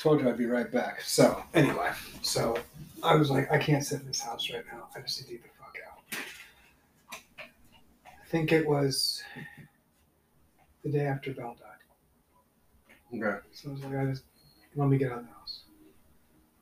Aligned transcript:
told 0.00 0.20
you 0.20 0.28
I'd 0.28 0.38
be 0.38 0.46
right 0.46 0.70
back. 0.70 1.02
So 1.02 1.42
anyway, 1.52 1.90
so 2.22 2.58
I 3.02 3.14
was 3.16 3.30
like, 3.30 3.52
I 3.52 3.58
can't 3.58 3.84
sit 3.84 4.00
in 4.00 4.06
this 4.06 4.20
house 4.20 4.50
right 4.50 4.64
now. 4.72 4.88
I 4.96 5.00
just 5.00 5.20
need 5.20 5.26
to 5.26 5.32
get 5.32 5.42
the 5.42 5.48
fuck 5.58 5.76
out. 5.86 7.20
I 8.06 8.26
think 8.28 8.52
it 8.52 8.66
was 8.66 9.22
the 10.82 10.90
day 10.90 11.04
after 11.06 11.32
Belle 11.32 11.56
died. 11.58 13.22
Okay. 13.22 13.38
So 13.52 13.68
I 13.68 13.72
was 13.72 13.84
like, 13.84 13.96
I 13.96 14.06
just 14.06 14.22
let 14.74 14.88
me 14.88 14.96
get 14.96 15.12
out 15.12 15.18
of 15.18 15.24
the 15.26 15.32
house. 15.32 15.62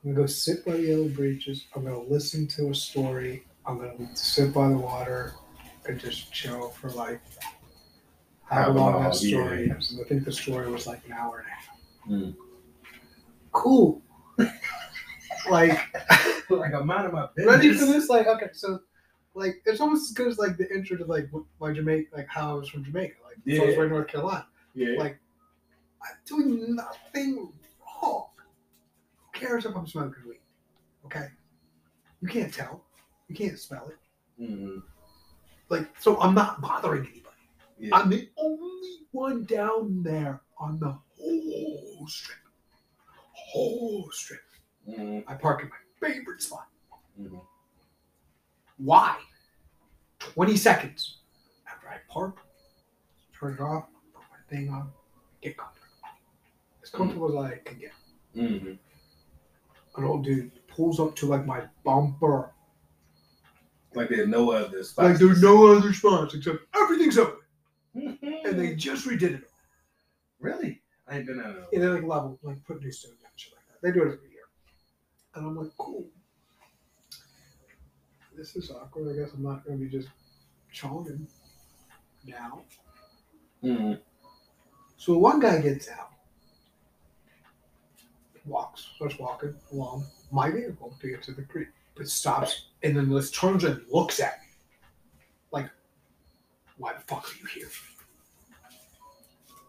I'm 0.02 0.12
gonna 0.12 0.22
go 0.22 0.26
sit 0.26 0.64
by 0.64 0.72
the 0.72 0.82
yellow 0.82 1.08
breeches. 1.08 1.66
I'm 1.76 1.84
gonna 1.84 2.00
listen 2.00 2.46
to 2.48 2.70
a 2.70 2.74
story. 2.74 3.44
I'm 3.66 3.78
gonna 3.78 4.16
sit 4.16 4.52
by 4.52 4.68
the 4.68 4.78
water 4.78 5.34
and 5.86 6.00
just 6.00 6.32
chill 6.32 6.70
for 6.70 6.90
like 6.90 7.20
How 8.44 8.70
long 8.70 9.02
that 9.02 9.14
story 9.14 9.68
yeah. 9.68 9.76
is. 9.76 9.92
And 9.92 10.00
I 10.00 10.08
think 10.08 10.24
the 10.24 10.32
story 10.32 10.70
was 10.70 10.86
like 10.86 11.04
an 11.06 11.12
hour 11.12 11.38
and 11.38 11.46
a 11.46 11.50
half. 11.50 11.78
Mm. 12.08 12.47
Cool. 13.58 14.00
like 15.50 15.78
like 16.48 16.72
I'm 16.72 16.88
out 16.90 17.06
of 17.06 17.12
my 17.12 17.26
business. 17.34 17.54
ready 17.56 17.72
for 17.74 17.86
this? 17.86 18.08
Like 18.08 18.28
okay, 18.28 18.50
so 18.52 18.78
like 19.34 19.62
it's 19.66 19.80
almost 19.80 20.10
as 20.10 20.14
good 20.14 20.28
as 20.28 20.38
like 20.38 20.56
the 20.56 20.72
intro 20.72 20.96
to 20.96 21.04
like 21.04 21.28
my 21.60 21.72
Jamaica, 21.72 22.08
like 22.14 22.28
how 22.28 22.52
I 22.52 22.54
was 22.54 22.68
from 22.68 22.84
Jamaica, 22.84 23.16
like 23.24 23.56
so 23.56 23.64
I 23.64 23.66
was 23.66 23.74
from 23.74 23.90
North 23.90 24.06
Carolina. 24.06 24.46
Yeah. 24.74 24.96
Like 24.96 25.18
I'm 26.02 26.16
doing 26.24 26.76
nothing 26.76 27.52
wrong. 28.00 28.28
Who 29.16 29.40
cares 29.40 29.66
if 29.66 29.76
I'm 29.76 29.88
smoking 29.88 30.22
weed? 30.28 30.38
Okay, 31.06 31.26
you 32.20 32.28
can't 32.28 32.54
tell, 32.54 32.84
you 33.26 33.34
can't 33.34 33.58
smell 33.58 33.88
it. 33.88 34.42
Mhm. 34.42 34.82
Like 35.68 35.88
so, 35.98 36.20
I'm 36.20 36.34
not 36.34 36.60
bothering 36.60 37.06
anybody. 37.10 37.24
Yeah. 37.76 37.96
I'm 37.96 38.08
the 38.08 38.28
only 38.38 39.00
one 39.10 39.44
down 39.44 40.04
there 40.04 40.42
on 40.58 40.78
the 40.78 40.96
whole 41.18 42.06
strip. 42.06 42.38
Whole 43.48 44.10
strip. 44.12 44.40
Mhm. 44.86 45.24
I 45.26 45.34
park 45.34 45.62
in 45.62 45.68
my 45.70 45.76
favorite 46.06 46.42
spot. 46.42 46.68
Mhm. 47.18 47.40
Why? 48.76 49.18
20 50.18 50.56
seconds 50.56 51.18
after 51.66 51.88
I 51.88 51.98
park, 52.08 52.36
turn 53.38 53.54
it 53.54 53.60
off, 53.60 53.86
put 54.12 54.22
my 54.30 54.36
thing 54.50 54.68
on, 54.70 54.92
get 55.40 55.56
comfortable. 55.56 55.86
As 56.82 56.90
comfortable 56.90 57.38
as 57.44 57.52
I 57.52 57.56
can 57.58 57.78
get. 57.78 57.92
Mhm. 58.34 58.78
An 59.96 60.04
old 60.04 60.24
dude 60.24 60.66
pulls 60.68 61.00
up 61.00 61.16
to 61.16 61.26
like 61.26 61.46
my 61.46 61.66
bumper. 61.84 62.52
Like 63.94 64.10
there's 64.10 64.28
no 64.28 64.50
other 64.50 64.84
spot. 64.84 65.06
Like 65.06 65.18
there's 65.18 65.40
no 65.42 65.74
other 65.74 65.92
spots 65.94 66.34
except 66.34 66.58
everything's 66.76 67.16
open. 67.18 67.40
Mhm. 67.96 68.44
And 68.46 68.58
they 68.60 68.74
just 68.76 69.06
redid 69.06 69.42
it. 69.42 69.50
really. 70.40 70.82
I 71.08 71.16
ain't 71.16 71.26
been 71.26 71.40
out 71.40 71.56
of. 71.56 71.68
And 71.72 71.82
they 71.82 71.88
like 71.88 72.04
level, 72.04 72.38
like 72.42 72.62
put 72.64 72.80
new 72.82 72.92
stone 72.92 73.12
down, 73.12 73.18
shit 73.18 73.20
like 73.20 73.22
that. 73.22 73.27
They 73.82 73.92
do 73.92 74.02
it 74.02 74.14
every 74.14 74.30
year. 74.30 74.48
And 75.34 75.46
I'm 75.46 75.56
like, 75.56 75.70
cool. 75.78 76.06
This 78.36 78.56
is 78.56 78.70
awkward. 78.70 79.12
I 79.12 79.16
guess 79.16 79.34
I'm 79.34 79.42
not 79.42 79.64
gonna 79.64 79.78
be 79.78 79.88
just 79.88 80.08
chonging 80.72 81.26
now. 82.24 82.62
Mhm. 83.62 84.00
So 84.96 85.18
one 85.18 85.40
guy 85.40 85.60
gets 85.60 85.88
out, 85.88 86.12
walks, 88.44 88.88
starts 88.96 89.18
walking 89.18 89.54
along 89.72 90.06
my 90.30 90.50
vehicle 90.50 90.96
to 91.00 91.08
get 91.08 91.22
to 91.24 91.32
the 91.32 91.42
creek, 91.42 91.68
but 91.96 92.08
stops 92.08 92.66
and 92.82 92.96
then 92.96 93.10
just 93.10 93.34
turns 93.34 93.64
and 93.64 93.84
looks 93.88 94.20
at 94.20 94.40
me. 94.40 94.46
Like, 95.50 95.70
why 96.76 96.94
the 96.94 97.00
fuck 97.00 97.24
are 97.28 97.38
you 97.40 97.46
here? 97.46 97.70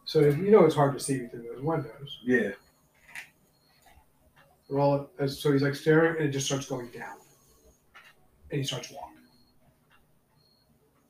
So 0.05 0.21
you 0.21 0.51
know 0.51 0.65
it's 0.65 0.75
hard 0.75 0.93
to 0.93 0.99
see 0.99 1.21
me 1.21 1.27
through 1.27 1.43
those 1.43 1.61
windows. 1.61 2.19
Yeah. 2.23 2.51
We're 4.69 4.79
all 4.79 5.09
uh, 5.19 5.27
so 5.27 5.51
he's 5.51 5.63
like 5.63 5.75
staring 5.75 6.17
and 6.17 6.29
it 6.29 6.31
just 6.31 6.45
starts 6.45 6.67
going 6.67 6.89
down. 6.89 7.17
And 8.51 8.59
he 8.59 8.63
starts 8.63 8.91
walking. 8.91 9.17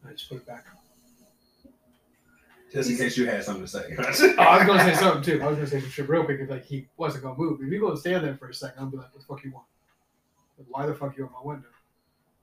I 0.08 0.14
just 0.14 0.30
put 0.30 0.38
it 0.38 0.48
back 0.48 0.66
on. 0.72 1.72
Just 2.72 2.90
in 2.90 2.98
case 2.98 3.18
you 3.18 3.26
had 3.26 3.44
something 3.44 3.64
to 3.64 3.68
say. 3.68 3.96
Oh, 4.38 4.44
I 4.44 4.58
was 4.58 4.68
gonna 4.68 4.84
say 4.84 4.94
something 4.96 5.24
too. 5.24 5.42
I 5.44 5.48
was 5.48 5.56
gonna 5.58 5.68
say 5.68 5.82
some 5.82 5.90
shit 5.90 6.08
real 6.08 6.24
quick 6.24 6.40
if 6.40 6.50
like 6.50 6.66
he 6.66 6.88
wasn't 6.98 7.24
gonna 7.24 7.38
move. 7.38 7.60
If 7.62 7.72
you 7.72 7.80
go 7.80 7.90
and 7.90 8.00
stand 8.00 8.24
there 8.24 8.36
for 8.38 8.50
a 8.50 8.54
second, 8.54 8.80
I'll 8.80 8.90
be 8.90 8.98
like, 8.98 9.12
what 9.12 9.20
the 9.20 9.26
fuck 9.26 9.44
you 9.44 9.52
want? 9.52 9.66
Like, 10.58 10.68
why 10.70 10.86
the 10.86 10.96
fuck 10.96 11.18
you 11.18 11.26
on 11.26 11.32
my 11.34 11.54
window? 11.54 11.70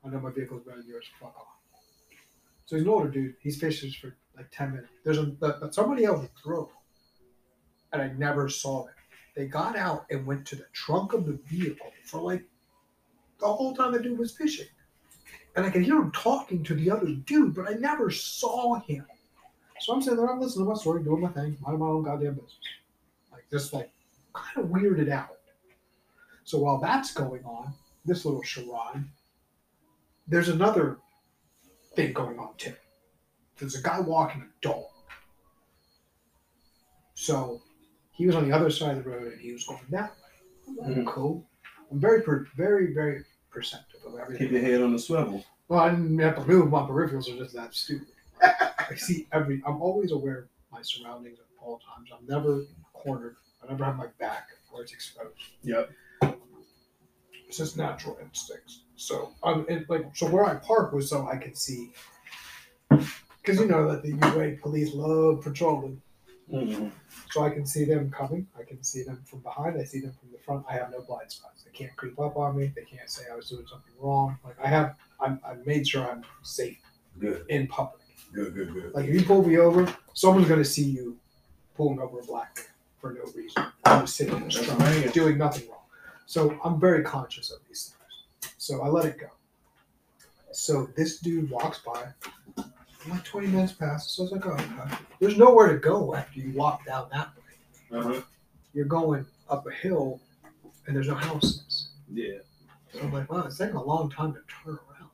I 0.05 0.09
know 0.09 0.21
my 0.21 0.31
vehicle's 0.31 0.63
better 0.63 0.79
than 0.79 0.89
yours, 0.89 1.05
fuck 1.19 1.35
off. 1.37 1.47
So 2.67 2.77
he's 2.77 2.85
an 2.85 2.89
older 2.89 3.09
dude. 3.09 3.37
He's 3.41 3.59
fishes 3.59 3.95
for 3.95 4.17
like 4.37 4.51
ten 4.51 4.73
minutes. 4.73 4.91
There's 5.05 5.19
a 5.19 5.25
but 5.25 5.75
somebody 5.75 6.05
else 6.05 6.29
drove. 6.45 6.71
And 7.93 8.03
I 8.03 8.09
never 8.19 8.49
saw 8.49 8.85
them. 8.85 8.95
They 9.37 9.47
got 9.47 9.77
out 9.77 10.07
and 10.11 10.27
went 10.27 10.47
to 10.47 10.57
the 10.57 10.67
trunk 10.73 11.13
of 11.13 11.27
the 11.27 11.39
vehicle 11.47 11.93
for 12.05 12.21
like 12.21 12.43
the 13.39 13.47
whole 13.47 13.77
time 13.77 13.93
the 13.93 14.01
dude 14.01 14.19
was 14.19 14.35
fishing. 14.35 14.67
And 15.55 15.65
I 15.65 15.71
could 15.71 15.83
hear 15.83 15.97
him 15.97 16.11
talking 16.13 16.65
to 16.65 16.75
the 16.75 16.91
other 16.91 17.09
dude, 17.09 17.55
but 17.55 17.69
I 17.69 17.75
never 17.75 18.11
saw 18.11 18.81
him. 18.81 19.05
So 19.81 19.93
I'm 19.93 20.01
sitting 20.01 20.19
there, 20.19 20.31
I'm 20.31 20.41
listening 20.41 20.65
to 20.65 20.71
my 20.71 20.79
story, 20.79 21.05
doing 21.05 21.21
my 21.21 21.29
thing, 21.29 21.57
minding 21.61 21.81
my 21.81 21.87
own 21.87 22.03
goddamn 22.03 22.35
business. 22.35 22.59
Like 23.31 23.45
just 23.51 23.75
like 23.75 23.91
kind 24.33 24.65
of 24.65 24.71
weirded 24.71 25.11
out. 25.11 25.37
So 26.45 26.59
while 26.59 26.79
that's 26.79 27.13
going 27.13 27.45
on, 27.45 27.75
this 28.07 28.25
little 28.25 28.43
charade, 28.43 29.05
there's 30.27 30.49
another 30.49 30.99
thing 31.95 32.15
going 32.15 32.39
on 32.39 32.55
too. 32.57 32.75
There's 33.59 33.75
a 33.75 33.83
guy 33.83 34.01
walking 34.01 34.43
a 34.43 34.67
dog. 34.67 34.85
So 37.15 37.61
he 38.17 38.27
was 38.27 38.35
on 38.35 38.49
the 38.49 38.55
other 38.55 38.71
side 38.71 38.97
of 38.99 39.05
the 39.05 39.11
road 39.11 39.33
and 39.33 39.41
he 39.41 39.53
was 39.53 39.65
going 39.67 39.81
that 39.91 40.11
way. 40.11 40.85
I'm 40.85 40.95
Mhm. 40.95 41.07
Cool. 41.07 41.47
I'm 41.91 42.01
very, 42.01 42.23
very, 42.57 42.93
very 42.93 43.25
perceptive 43.51 44.01
of 44.05 44.19
everything. 44.19 44.49
Keep 44.49 44.53
your 44.53 44.63
head 44.63 44.83
on 44.83 44.93
the 44.93 44.99
swivel. 44.99 45.45
Well, 45.69 45.81
I 45.81 45.91
didn't 45.91 46.19
have 46.19 46.37
to 46.37 46.45
move. 46.45 46.71
My 46.71 46.81
peripherals 46.83 47.33
are 47.33 47.37
just 47.37 47.55
that 47.55 47.75
stupid. 47.75 48.09
I 48.43 48.95
see 48.97 49.27
every. 49.33 49.63
I'm 49.67 49.81
always 49.83 50.13
aware 50.13 50.39
of 50.39 50.49
my 50.73 50.83
surroundings 50.83 51.39
at 51.39 51.47
all 51.65 51.79
times. 51.81 52.11
I'm 52.13 52.27
never 52.27 52.65
cornered. 52.93 53.37
I 53.63 53.69
never 53.71 53.85
have 53.85 53.97
my 53.97 54.07
back 54.19 54.49
where 54.71 54.83
it's 54.83 54.93
exposed. 54.93 55.35
Yep. 55.63 55.91
It's 57.49 57.57
just 57.59 57.77
natural 57.77 58.19
instincts. 58.21 58.83
So 58.97 59.33
I'm 59.43 59.67
like 59.89 60.07
so 60.15 60.27
where 60.29 60.45
I 60.45 60.55
park 60.57 60.93
was 60.93 61.09
so 61.09 61.27
I 61.29 61.37
could 61.37 61.57
see. 61.57 61.93
Because 62.89 63.61
you 63.61 63.67
know 63.67 63.91
that 63.91 64.03
the 64.03 64.11
UA 64.35 64.57
police 64.63 64.95
love 64.95 65.43
patrolling, 65.43 66.01
Mhm. 66.53 66.93
so 67.31 67.43
I 67.45 67.51
can 67.51 67.67
see 67.67 67.85
them 67.85 68.11
coming. 68.11 68.47
I 68.59 68.63
can 68.63 68.83
see 68.83 69.03
them 69.03 69.21
from 69.25 69.41
behind. 69.41 69.79
I 69.81 69.85
see 69.85 70.01
them 70.01 70.13
from 70.13 70.31
the 70.31 70.39
front. 70.39 70.65
I 70.69 70.75
have 70.75 70.91
no 70.91 71.01
blind 71.03 71.33
spots. 71.33 71.65
They 71.65 71.71
can't 71.73 71.95
creep 71.97 72.19
up 72.21 72.37
on 72.37 72.57
me. 72.57 72.73
They 72.75 72.85
can't 72.85 73.11
say 73.11 73.25
I 73.31 73.35
was 73.35 73.49
doing 73.49 73.67
something 73.67 73.93
wrong. 74.01 74.39
Like 74.45 74.57
I 74.63 74.69
have. 74.69 74.95
I'm, 75.19 75.41
I 75.45 75.55
made 75.65 75.89
sure 75.89 76.09
I'm 76.11 76.23
safe 76.43 76.79
Good. 77.19 77.47
in 77.49 77.67
public. 77.67 78.03
Good. 78.33 78.55
Good. 78.55 78.73
Good. 78.73 78.95
Like 78.95 79.07
if 79.07 79.15
you 79.15 79.25
pull 79.25 79.47
me 79.47 79.59
over, 79.59 79.93
someone's 80.15 80.49
gonna 80.49 80.65
see 80.65 80.85
you 80.85 81.17
pulling 81.75 81.99
over 82.01 82.21
a 82.21 82.25
black 82.25 82.55
man 82.57 82.67
for 83.01 83.13
no 83.13 83.23
reason. 83.35 83.67
I'm 83.85 84.03
just 84.03 84.17
sitting 84.17 84.51
strong, 84.51 84.79
right. 84.79 85.13
doing 85.13 85.39
nothing 85.39 85.69
wrong. 85.69 85.81
So 86.27 86.59
I'm 86.65 86.79
very 86.79 87.03
conscious 87.03 87.51
of 87.51 87.59
these 87.69 87.95
things. 88.41 88.55
So 88.59 88.83
I 88.83 88.89
let 88.89 89.05
it 89.05 89.19
go. 89.19 89.29
So 90.53 90.89
this 90.97 91.19
dude 91.19 91.51
walks 91.51 91.81
by. 91.81 92.09
Like 93.09 93.25
20 93.25 93.47
minutes 93.49 93.73
passed, 93.73 94.11
so 94.11 94.23
I 94.23 94.25
was 94.25 94.33
like, 94.33 94.47
oh, 94.47 94.51
okay. 94.51 94.97
There's 95.21 95.37
nowhere 95.37 95.73
to 95.73 95.79
go 95.79 96.15
after 96.15 96.41
you 96.41 96.53
walk 96.53 96.85
down 96.85 97.09
that 97.13 97.29
way. 97.37 97.99
Uh 97.99 98.03
huh. 98.03 98.21
You're 98.75 98.85
going 98.85 99.25
up 99.49 99.67
a 99.67 99.71
hill, 99.71 100.21
and 100.87 100.97
there's 100.97 101.09
no 101.09 101.15
houses. 101.15 101.91
Yeah. 102.13 102.39
So 102.93 103.01
I'm 103.01 103.13
like, 103.13 103.31
wow, 103.31 103.45
it's 103.47 103.59
taking 103.59 103.77
a 103.77 103.83
long 103.83 104.11
time 104.11 104.33
to 104.33 104.41
turn 104.65 104.79
around. 104.89 105.11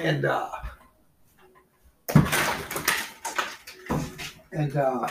And 0.00 0.24
uh 0.24 0.50
and 4.52 4.76
uh 4.76 5.08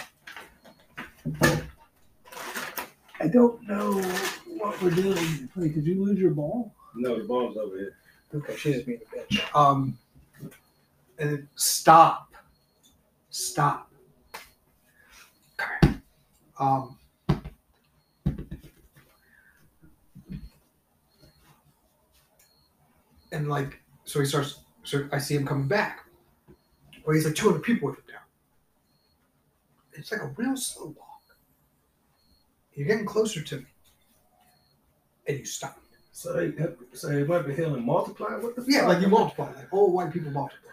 I 3.19 3.27
don't 3.27 3.67
know 3.67 4.01
what 4.57 4.81
we're 4.81 4.91
doing. 4.91 5.49
Wait, 5.55 5.73
did 5.75 5.85
you 5.85 6.03
lose 6.03 6.19
your 6.19 6.31
ball? 6.31 6.73
No, 6.95 7.17
the 7.17 7.23
ball's 7.23 7.57
over 7.57 7.77
here. 7.77 7.95
Okay, 8.33 8.55
she's 8.55 8.75
just 8.75 8.85
being 8.85 8.99
a 9.11 9.15
bitch. 9.15 9.55
Um 9.55 9.97
and 11.21 11.47
stop. 11.55 12.33
Stop. 13.29 13.91
Okay. 15.59 15.95
Um 16.59 16.97
and 23.31 23.47
like 23.47 23.79
so 24.03 24.19
he 24.19 24.25
starts 24.25 24.59
so 24.83 25.07
I 25.11 25.19
see 25.19 25.35
him 25.35 25.45
coming 25.45 25.67
back. 25.67 26.05
Well 27.05 27.15
he's 27.15 27.25
like 27.25 27.35
two 27.35 27.47
hundred 27.49 27.63
people 27.63 27.89
with 27.89 27.99
him 27.99 28.05
now. 28.09 28.19
It's 29.93 30.11
like 30.11 30.21
a 30.21 30.33
real 30.35 30.57
slow 30.57 30.87
walk. 30.87 31.37
You're 32.73 32.87
getting 32.87 33.05
closer 33.05 33.41
to 33.41 33.57
me. 33.57 33.65
And 35.27 35.39
you 35.39 35.45
stop. 35.45 35.77
So 36.11 36.33
they, 36.33 36.53
so 36.93 37.09
they 37.09 37.23
went 37.23 37.45
to 37.45 37.53
hill 37.53 37.75
and 37.75 37.85
multiplied. 37.85 38.41
What 38.43 38.55
the? 38.55 38.65
Yeah, 38.67 38.79
fuck? 38.79 38.87
like 38.89 39.01
you 39.01 39.07
multiply, 39.07 39.53
like 39.53 39.71
all 39.71 39.91
white 39.91 40.11
people 40.11 40.31
multiply. 40.31 40.71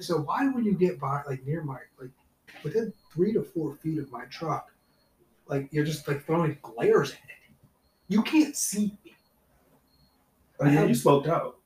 So 0.00 0.18
why 0.18 0.48
would 0.48 0.64
you 0.64 0.74
get 0.74 0.98
by 1.00 1.22
like 1.26 1.44
near 1.46 1.62
my 1.62 1.78
like 2.00 2.10
within 2.62 2.92
three 3.12 3.32
to 3.32 3.42
four 3.42 3.74
feet 3.76 3.98
of 3.98 4.10
my 4.10 4.24
truck, 4.26 4.70
like 5.46 5.68
you're 5.72 5.84
just 5.84 6.06
like 6.08 6.24
throwing 6.24 6.56
glares 6.62 7.10
at 7.12 7.16
it. 7.16 7.56
You 8.08 8.22
can't 8.22 8.56
see 8.56 8.96
me. 9.04 9.14
Oh, 10.60 10.66
yeah, 10.66 10.84
you 10.84 10.94
smoked 10.94 11.26
out. 11.28 11.58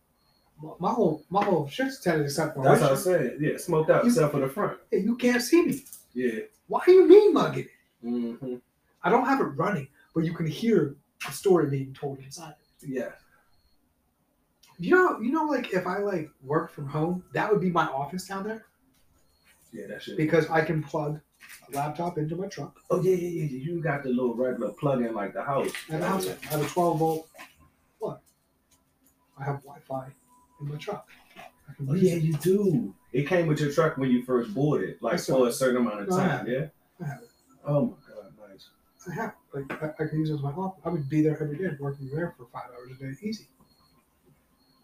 My- 0.62 0.72
My 0.80 0.90
whole 0.92 1.24
my 1.30 1.44
whole 1.44 1.68
shit's 1.68 2.00
tatted 2.00 2.24
except 2.24 2.54
for 2.56 2.64
That's 2.64 2.80
what 2.80 2.92
I 2.92 2.96
said. 2.96 3.36
Yeah, 3.40 3.56
smoked 3.56 3.90
out 3.90 4.04
You- 4.04 4.10
except 4.10 4.32
for 4.32 4.40
the 4.40 4.48
front. 4.48 4.78
Hey, 4.90 4.98
you 5.00 5.16
can't 5.16 5.42
see 5.42 5.64
me. 5.66 5.84
Yeah. 6.14 6.40
Why 6.66 6.80
are 6.86 6.90
you 6.90 7.06
mean 7.08 7.32
mugging 7.32 7.64
it? 7.64 8.06
Mm-hmm. 8.06 8.54
I 9.02 9.10
don't 9.10 9.24
have 9.26 9.40
it 9.40 9.44
running, 9.44 9.88
but 10.14 10.24
you 10.24 10.32
can 10.34 10.46
hear 10.46 10.96
the 11.24 11.32
story 11.32 11.68
being 11.70 11.94
told 11.94 12.18
inside. 12.18 12.54
Yeah. 12.86 13.10
You 14.78 14.94
know, 14.94 15.20
you 15.20 15.32
know, 15.32 15.44
like 15.44 15.72
if 15.74 15.86
I 15.86 15.98
like 15.98 16.30
work 16.42 16.70
from 16.70 16.86
home, 16.88 17.24
that 17.32 17.50
would 17.50 17.60
be 17.60 17.70
my 17.70 17.86
office 17.86 18.26
down 18.28 18.44
there 18.44 18.64
Yeah, 19.72 19.88
that 19.88 20.02
shit. 20.02 20.16
because 20.16 20.48
I 20.50 20.60
can 20.60 20.82
plug 20.82 21.20
a 21.68 21.76
laptop 21.76 22.16
into 22.16 22.36
my 22.36 22.46
truck. 22.46 22.78
Oh 22.90 23.02
yeah, 23.02 23.14
yeah, 23.14 23.44
yeah. 23.44 23.58
You 23.58 23.80
got 23.82 24.04
the 24.04 24.10
little 24.10 24.34
regular 24.34 24.70
plug 24.70 25.02
in 25.02 25.14
like 25.14 25.32
the 25.34 25.42
house. 25.42 25.70
And 25.90 26.02
house 26.02 26.28
I 26.28 26.46
have 26.50 26.62
a 26.62 26.68
12 26.68 26.98
volt 26.98 27.28
plug. 27.98 28.20
I 29.38 29.44
have 29.44 29.56
Wi-Fi 29.62 30.08
in 30.60 30.68
my 30.68 30.76
truck. 30.76 31.08
Oh 31.88 31.94
yeah, 31.94 32.14
it. 32.14 32.22
you 32.22 32.34
do. 32.34 32.94
It 33.12 33.26
came 33.26 33.46
with 33.46 33.60
your 33.60 33.72
truck 33.72 33.96
when 33.96 34.10
you 34.10 34.22
first 34.22 34.54
bought 34.54 34.80
it, 34.82 35.02
like 35.02 35.18
for 35.18 35.48
a 35.48 35.52
certain 35.52 35.78
amount 35.78 36.02
of 36.02 36.08
No, 36.08 36.16
time. 36.16 36.46
Yeah. 36.46 36.66
I 37.02 37.06
have 37.08 37.22
it. 37.22 37.30
Oh 37.64 37.86
my 37.86 38.14
god, 38.14 38.32
nice. 38.50 38.68
I 39.10 39.14
have 39.14 39.34
like 39.52 39.82
I, 39.82 40.04
I 40.04 40.06
can 40.06 40.20
use 40.20 40.30
it 40.30 40.34
as 40.34 40.40
my 40.40 40.50
office. 40.50 40.80
I 40.84 40.88
would 40.90 41.08
be 41.08 41.22
there 41.22 41.40
every 41.40 41.58
day, 41.58 41.70
working 41.80 42.08
there 42.12 42.34
for 42.36 42.46
five 42.52 42.70
hours 42.76 42.92
a 42.96 43.02
day, 43.02 43.12
easy. 43.22 43.48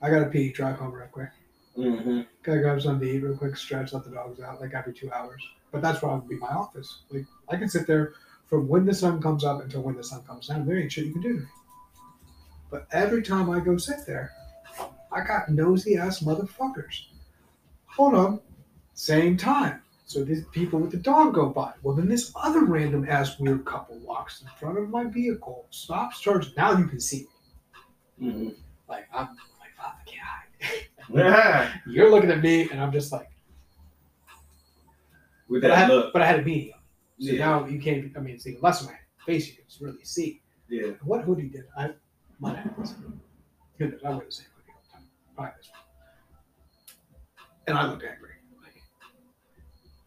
I 0.05 0.11
gotta 0.11 0.27
pee, 0.27 0.53
drive 0.53 0.77
home 0.77 0.93
real 0.93 1.07
quick. 1.07 1.31
Mm-hmm. 1.79 2.21
Gotta 2.43 2.61
grab 2.61 2.83
something 2.83 3.09
to 3.09 3.15
eat 3.15 3.23
real 3.23 3.39
quick, 3.39 3.57
stretch, 3.57 3.95
let 3.95 4.05
the 4.05 4.11
dogs 4.11 4.39
out 4.39 4.61
like 4.61 4.75
every 4.75 4.93
two 4.93 5.11
hours. 5.11 5.43
But 5.73 5.81
that's 5.81 6.03
why 6.03 6.11
I 6.11 6.15
would 6.17 6.29
be 6.29 6.37
my 6.37 6.49
office. 6.49 7.01
Like 7.11 7.25
I 7.49 7.57
can 7.57 7.71
sit 7.71 7.87
there 7.87 8.13
from 8.45 8.69
when 8.69 8.85
the 8.85 8.93
sun 8.93 9.23
comes 9.23 9.45
up 9.45 9.63
until 9.63 9.81
when 9.81 9.97
the 9.97 10.05
sun 10.05 10.23
comes 10.25 10.49
down. 10.49 10.67
There 10.67 10.79
ain't 10.79 10.93
shit 10.93 11.07
you 11.07 11.13
can 11.13 11.23
do 11.23 11.33
to 11.33 11.41
me. 11.41 11.47
But 12.71 12.87
every 12.93 13.23
time 13.23 13.49
I 13.49 13.61
go 13.61 13.79
sit 13.79 14.07
there, 14.07 14.33
I 15.11 15.25
got 15.25 15.49
nosy 15.49 15.97
ass 15.97 16.21
motherfuckers. 16.21 17.07
Hold 17.87 18.15
on, 18.15 18.41
same 18.93 19.39
time. 19.39 19.81
So 20.05 20.23
these 20.23 20.45
people 20.53 20.81
with 20.81 20.91
the 20.91 20.99
dog 20.99 21.33
go 21.33 21.49
by. 21.49 21.73
Well, 21.83 21.97
then 21.97 22.09
this 22.09 22.31
other 22.37 22.67
random 22.67 23.07
ass 23.09 23.39
weird 23.39 23.65
couple 23.65 23.99
walks 24.01 24.43
in 24.43 24.49
front 24.61 24.77
of 24.77 24.91
my 24.91 25.05
vehicle, 25.05 25.65
stops, 25.71 26.21
charges. 26.21 26.55
Now 26.59 26.77
you 26.77 26.85
can 26.85 27.01
see 27.01 27.27
me. 28.19 28.29
Mm-hmm. 28.29 28.49
Like 28.87 29.07
I'm 29.15 29.29
Yeah. 31.13 31.73
You're 31.87 32.11
looking 32.11 32.31
at 32.31 32.41
me, 32.43 32.69
and 32.71 32.81
I'm 32.81 32.93
just 32.93 33.13
like. 33.13 33.29
With 35.49 35.63
But 35.63 35.71
I, 35.71 35.75
that 35.75 35.81
had, 35.83 35.89
look. 35.91 36.13
but 36.13 36.23
I 36.23 36.27
had 36.27 36.41
a 36.41 36.43
beanie 36.43 36.73
on. 36.73 36.81
So 37.21 37.33
Yeah. 37.33 37.39
now 37.47 37.67
you 37.67 37.79
can't. 37.81 38.11
I 38.17 38.21
mean, 38.21 38.35
it's 38.35 38.47
even 38.47 38.61
less 38.63 38.81
of 38.81 38.89
my 38.89 38.97
face. 39.27 39.47
You 39.49 39.55
can 39.55 39.65
just 39.69 39.81
really 39.81 40.03
see. 40.05 40.41
Yeah. 40.69 40.93
What 41.03 41.23
hoodie 41.23 41.49
did 41.49 41.65
I? 41.77 41.91
Might 42.41 42.57
have. 42.57 42.75
Goodness, 43.79 44.01
I 44.05 44.11
wear 44.11 44.25
the 44.25 44.33
same 44.33 44.47
hoodie 44.57 44.73
all 44.73 44.81
the 44.83 44.93
time. 44.93 45.03
Probably 45.37 45.53
this 45.59 45.69
one. 45.71 45.81
And 47.69 47.79
I 47.79 47.87
looked 47.89 48.03
angry. 48.05 48.31
Like, 48.63 48.83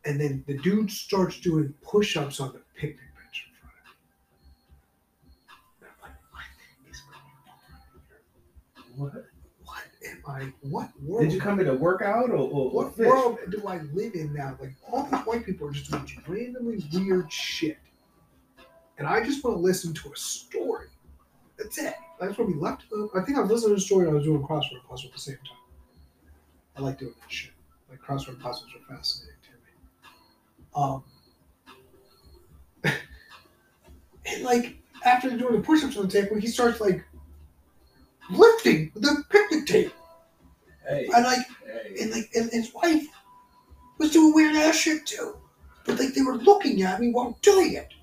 and 0.06 0.20
then 0.20 0.44
the 0.48 0.58
dude 0.58 0.90
starts 0.92 1.40
doing 1.40 1.74
push-ups 1.84 2.40
on 2.40 2.54
the 2.54 2.60
picnic 2.76 2.98
bench 3.16 3.48
in 3.48 3.54
front 3.62 3.76
of 3.78 3.86
me. 3.86 3.92
And 5.82 5.90
I'm 5.90 6.02
like, 6.02 6.18
what 6.32 6.44
is 6.92 7.02
going 7.02 7.22
on 7.48 9.14
here? 9.14 9.22
What? 9.24 9.26
I? 10.28 10.52
What 10.62 10.90
world? 11.02 11.24
Did 11.24 11.34
you 11.34 11.40
come 11.40 11.60
in 11.60 11.66
to 11.66 11.74
work 11.74 12.02
out 12.02 12.30
or, 12.30 12.36
or, 12.38 12.70
What 12.70 12.96
fish? 12.96 13.08
world 13.08 13.38
do 13.50 13.66
I 13.68 13.80
live 13.94 14.14
in 14.16 14.34
now? 14.34 14.58
Like 14.60 14.74
all 14.92 15.04
these 15.04 15.20
white 15.22 15.46
people 15.46 15.68
are 15.68 15.72
just 15.72 15.92
doing 15.92 16.06
randomly 16.28 16.84
weird 16.94 17.32
shit, 17.32 17.78
and 18.98 19.08
I 19.08 19.24
just 19.24 19.44
want 19.44 19.58
to 19.58 19.62
listen 19.62 19.94
to 19.94 20.12
a 20.12 20.16
story. 20.16 20.88
That's 21.58 21.78
it. 21.78 21.96
That's 22.20 22.38
what 22.38 22.48
we 22.48 22.54
left. 22.56 22.84
I 23.16 23.22
think 23.22 23.38
I 23.38 23.42
was 23.42 23.52
listening 23.52 23.76
to 23.76 23.78
a 23.78 23.80
story. 23.80 24.06
and 24.06 24.12
I 24.12 24.16
was 24.16 24.24
doing 24.24 24.42
crossword 24.42 24.84
puzzles 24.88 25.06
at 25.06 25.14
the 25.14 25.20
same 25.20 25.38
time. 25.38 25.58
I 26.76 26.82
like 26.82 27.00
doing 27.00 27.14
that 27.20 27.32
shit. 27.32 27.52
Like 27.90 28.00
crossword 28.00 28.40
puzzles 28.40 28.70
are 28.76 28.96
fascinating 28.96 29.36
to 29.44 29.52
me. 29.64 29.74
Um, 30.76 31.04
and 34.26 34.44
like 34.44 34.78
after 35.06 35.30
doing 35.30 35.54
the 35.54 35.62
push-ups 35.62 35.98
on 35.98 36.08
the 36.08 36.12
table, 36.12 36.38
he 36.38 36.48
starts 36.48 36.80
like 36.82 37.04
lifting 38.30 38.92
the 38.96 39.24
picnic 39.30 39.66
table. 39.66 39.94
Hey. 40.88 41.08
And 41.14 41.24
like 41.24 41.40
hey. 41.66 41.96
and 42.02 42.12
like 42.12 42.30
and 42.36 42.50
his 42.52 42.74
wife 42.74 43.06
was 43.98 44.12
doing 44.12 44.34
weird 44.34 44.56
ass 44.56 44.76
shit 44.76 45.06
too. 45.06 45.36
But 45.86 46.00
like 46.00 46.14
they 46.14 46.22
were 46.22 46.36
looking 46.36 46.82
at 46.84 47.00
me 47.00 47.12
while 47.12 47.38
doing 47.42 47.74
it. 47.74 47.94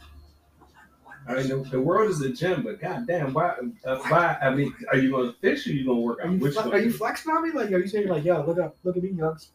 I 1.27 1.37
mean, 1.37 1.49
the, 1.49 1.57
the 1.71 1.81
world 1.81 2.11
is 2.11 2.21
a 2.21 2.29
gym, 2.31 2.63
but 2.63 2.83
goddamn, 2.83 3.33
why? 3.33 3.55
Uh, 3.83 3.97
why? 4.09 4.37
I 4.43 4.55
mean, 4.55 4.75
are 4.93 4.99
you 4.99 5.11
going 5.11 5.33
to 5.33 5.39
fish 5.39 5.67
or 5.67 5.71
you 5.73 5.87
going 5.87 5.97
to 5.97 6.03
work 6.03 6.19
Are 6.19 6.27
out? 6.27 6.33
you, 6.33 6.39
Which 6.39 6.53
fle- 6.53 6.71
are 6.73 6.79
you 6.79 6.93
flexing 6.93 7.33
on 7.33 7.43
me? 7.43 7.51
Like 7.51 7.73
are 7.73 7.79
you 7.79 7.89
saying 7.89 8.09
like, 8.09 8.25
yo, 8.25 8.45
look 8.45 8.59
up, 8.59 8.77
look 8.85 8.99
at 8.99 9.03
me, 9.03 9.11
youngs. 9.11 9.49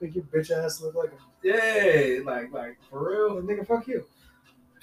Make 0.00 0.14
your 0.14 0.24
bitch 0.24 0.50
ass 0.50 0.80
look 0.80 0.94
like 0.94 1.10
a 1.12 1.16
Yeah, 1.46 2.20
like, 2.24 2.50
like 2.50 2.78
for 2.88 3.10
real. 3.10 3.34
well, 3.34 3.42
nigga. 3.42 3.66
Fuck 3.66 3.88
you. 3.88 4.04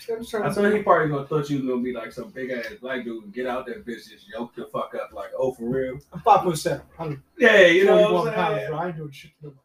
I'm 0.09 0.19
just 0.19 0.31
trying 0.31 0.43
I 0.43 0.49
to 0.49 0.53
thought 0.53 0.73
he 0.73 0.81
probably 0.83 1.09
gonna 1.09 1.27
thought 1.27 1.49
you 1.49 1.57
was 1.59 1.67
gonna 1.67 1.81
be 1.81 1.93
like 1.93 2.11
some 2.11 2.29
big 2.31 2.51
ass 2.51 2.65
black 2.81 3.03
dude 3.03 3.23
and 3.23 3.33
get 3.33 3.47
out 3.47 3.65
there, 3.65 3.79
bitch, 3.81 4.09
just 4.09 4.27
yoke 4.29 4.55
the 4.55 4.65
fuck 4.65 4.93
up, 4.95 5.13
like, 5.13 5.31
oh, 5.37 5.53
for 5.53 5.65
real? 5.69 5.99
I'm 6.11 6.19
five 6.21 6.43
foot 6.43 6.57
seven. 6.57 6.85
I'm 6.99 7.23
Yeah, 7.37 7.65
you 7.67 7.85
know 7.85 7.97
41 7.97 8.13
what 8.13 8.27
I'm 8.29 8.33
pounds, 8.33 8.55
saying? 8.57 8.69
bro. 8.69 8.77
I 8.79 8.87
ain't 8.87 8.97
doing 8.97 9.11
shit. 9.11 9.31
to 9.39 9.45
nobody. 9.47 9.59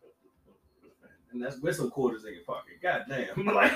And 1.32 1.42
that's 1.42 1.58
with 1.60 1.76
some 1.76 1.90
quarters 1.90 2.24
in 2.24 2.34
your 2.34 2.42
pocket. 2.44 2.80
Goddamn. 2.82 3.44
like, 3.54 3.72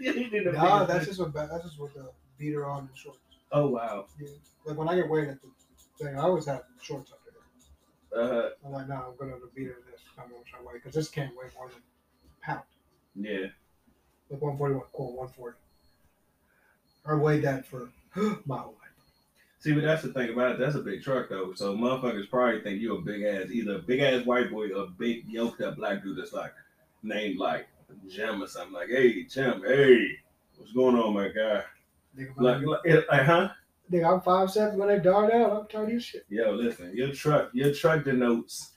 you 0.00 0.14
need 0.14 0.30
to 0.44 0.52
Nah, 0.52 0.84
that's 0.84 1.06
just 1.06 1.20
what 1.20 1.32
that's 1.32 1.62
just 1.64 1.78
what 1.78 1.94
the 1.94 2.10
beater 2.38 2.66
on 2.66 2.80
and 2.88 2.88
shorts. 2.96 3.18
Oh 3.52 3.68
wow. 3.68 4.06
Yeah. 4.20 4.28
Like 4.66 4.76
when 4.76 4.88
I 4.88 4.96
get 4.96 5.08
weighed 5.08 5.28
at 5.28 5.38
the 5.42 5.48
thing, 6.04 6.16
I 6.16 6.22
always 6.22 6.46
have 6.46 6.62
shorts 6.80 7.12
up 7.12 7.20
there. 7.24 8.20
Uh, 8.20 8.50
I'm 8.66 8.72
like, 8.72 8.88
no, 8.88 8.94
I'm 8.96 9.16
gonna 9.16 9.32
have 9.32 9.42
a 9.42 9.54
beater 9.54 9.76
in 9.78 9.90
this. 9.92 10.00
I'm 10.18 10.28
gonna 10.30 10.42
try 10.44 10.58
to 10.58 10.64
weigh 10.66 10.74
because 10.74 10.94
this 10.94 11.08
can't 11.08 11.30
weigh 11.36 11.50
more 11.56 11.68
than 11.68 11.78
a 11.78 12.44
pound. 12.44 12.62
yeah. 13.14 13.46
Like 14.28 14.40
141, 14.42 14.82
cool, 14.92 15.08
140. 15.16 15.56
I 17.06 17.14
weighed 17.14 17.42
that 17.44 17.66
for 17.66 17.88
my 18.46 18.56
wife. 18.56 18.76
See, 19.58 19.72
but 19.72 19.84
that's 19.84 20.02
the 20.02 20.12
thing 20.12 20.32
about 20.32 20.52
it. 20.52 20.58
That's 20.58 20.74
a 20.74 20.80
big 20.80 21.02
truck 21.02 21.28
though. 21.28 21.52
So 21.54 21.76
motherfuckers 21.76 22.28
probably 22.28 22.60
think 22.62 22.80
you 22.80 22.96
a 22.96 23.00
big 23.00 23.22
ass, 23.22 23.50
either 23.50 23.76
a 23.76 23.78
big 23.78 24.00
ass 24.00 24.26
white 24.26 24.50
boy 24.50 24.70
or 24.70 24.84
a 24.84 24.86
big 24.88 25.24
yoked 25.28 25.60
up 25.60 25.76
black 25.76 26.02
dude 26.02 26.18
that's 26.18 26.32
like 26.32 26.52
named 27.02 27.38
like 27.38 27.68
Jim 28.08 28.42
or 28.42 28.48
something. 28.48 28.72
Like, 28.72 28.88
hey, 28.88 29.22
Jim, 29.24 29.62
hey, 29.64 30.16
what's 30.56 30.72
going 30.72 30.96
on, 30.96 31.14
my 31.14 31.28
guy? 31.28 31.62
Nigga, 32.18 32.32
Like, 32.36 32.56
I'm, 32.56 32.64
like, 32.64 32.80
eh, 32.88 33.00
like 33.10 33.22
huh? 33.22 33.48
nigga, 33.90 34.12
I'm 34.14 34.20
five 34.20 34.50
seven 34.50 34.78
when 34.78 34.88
they 34.88 34.98
dart 34.98 35.32
out. 35.32 35.52
I'm 35.52 35.66
telling 35.68 35.90
you 35.90 36.00
shit. 36.00 36.26
Yo, 36.28 36.52
listen, 36.52 36.92
your 36.96 37.12
truck, 37.12 37.50
your 37.52 37.72
truck 37.72 38.04
denotes 38.04 38.72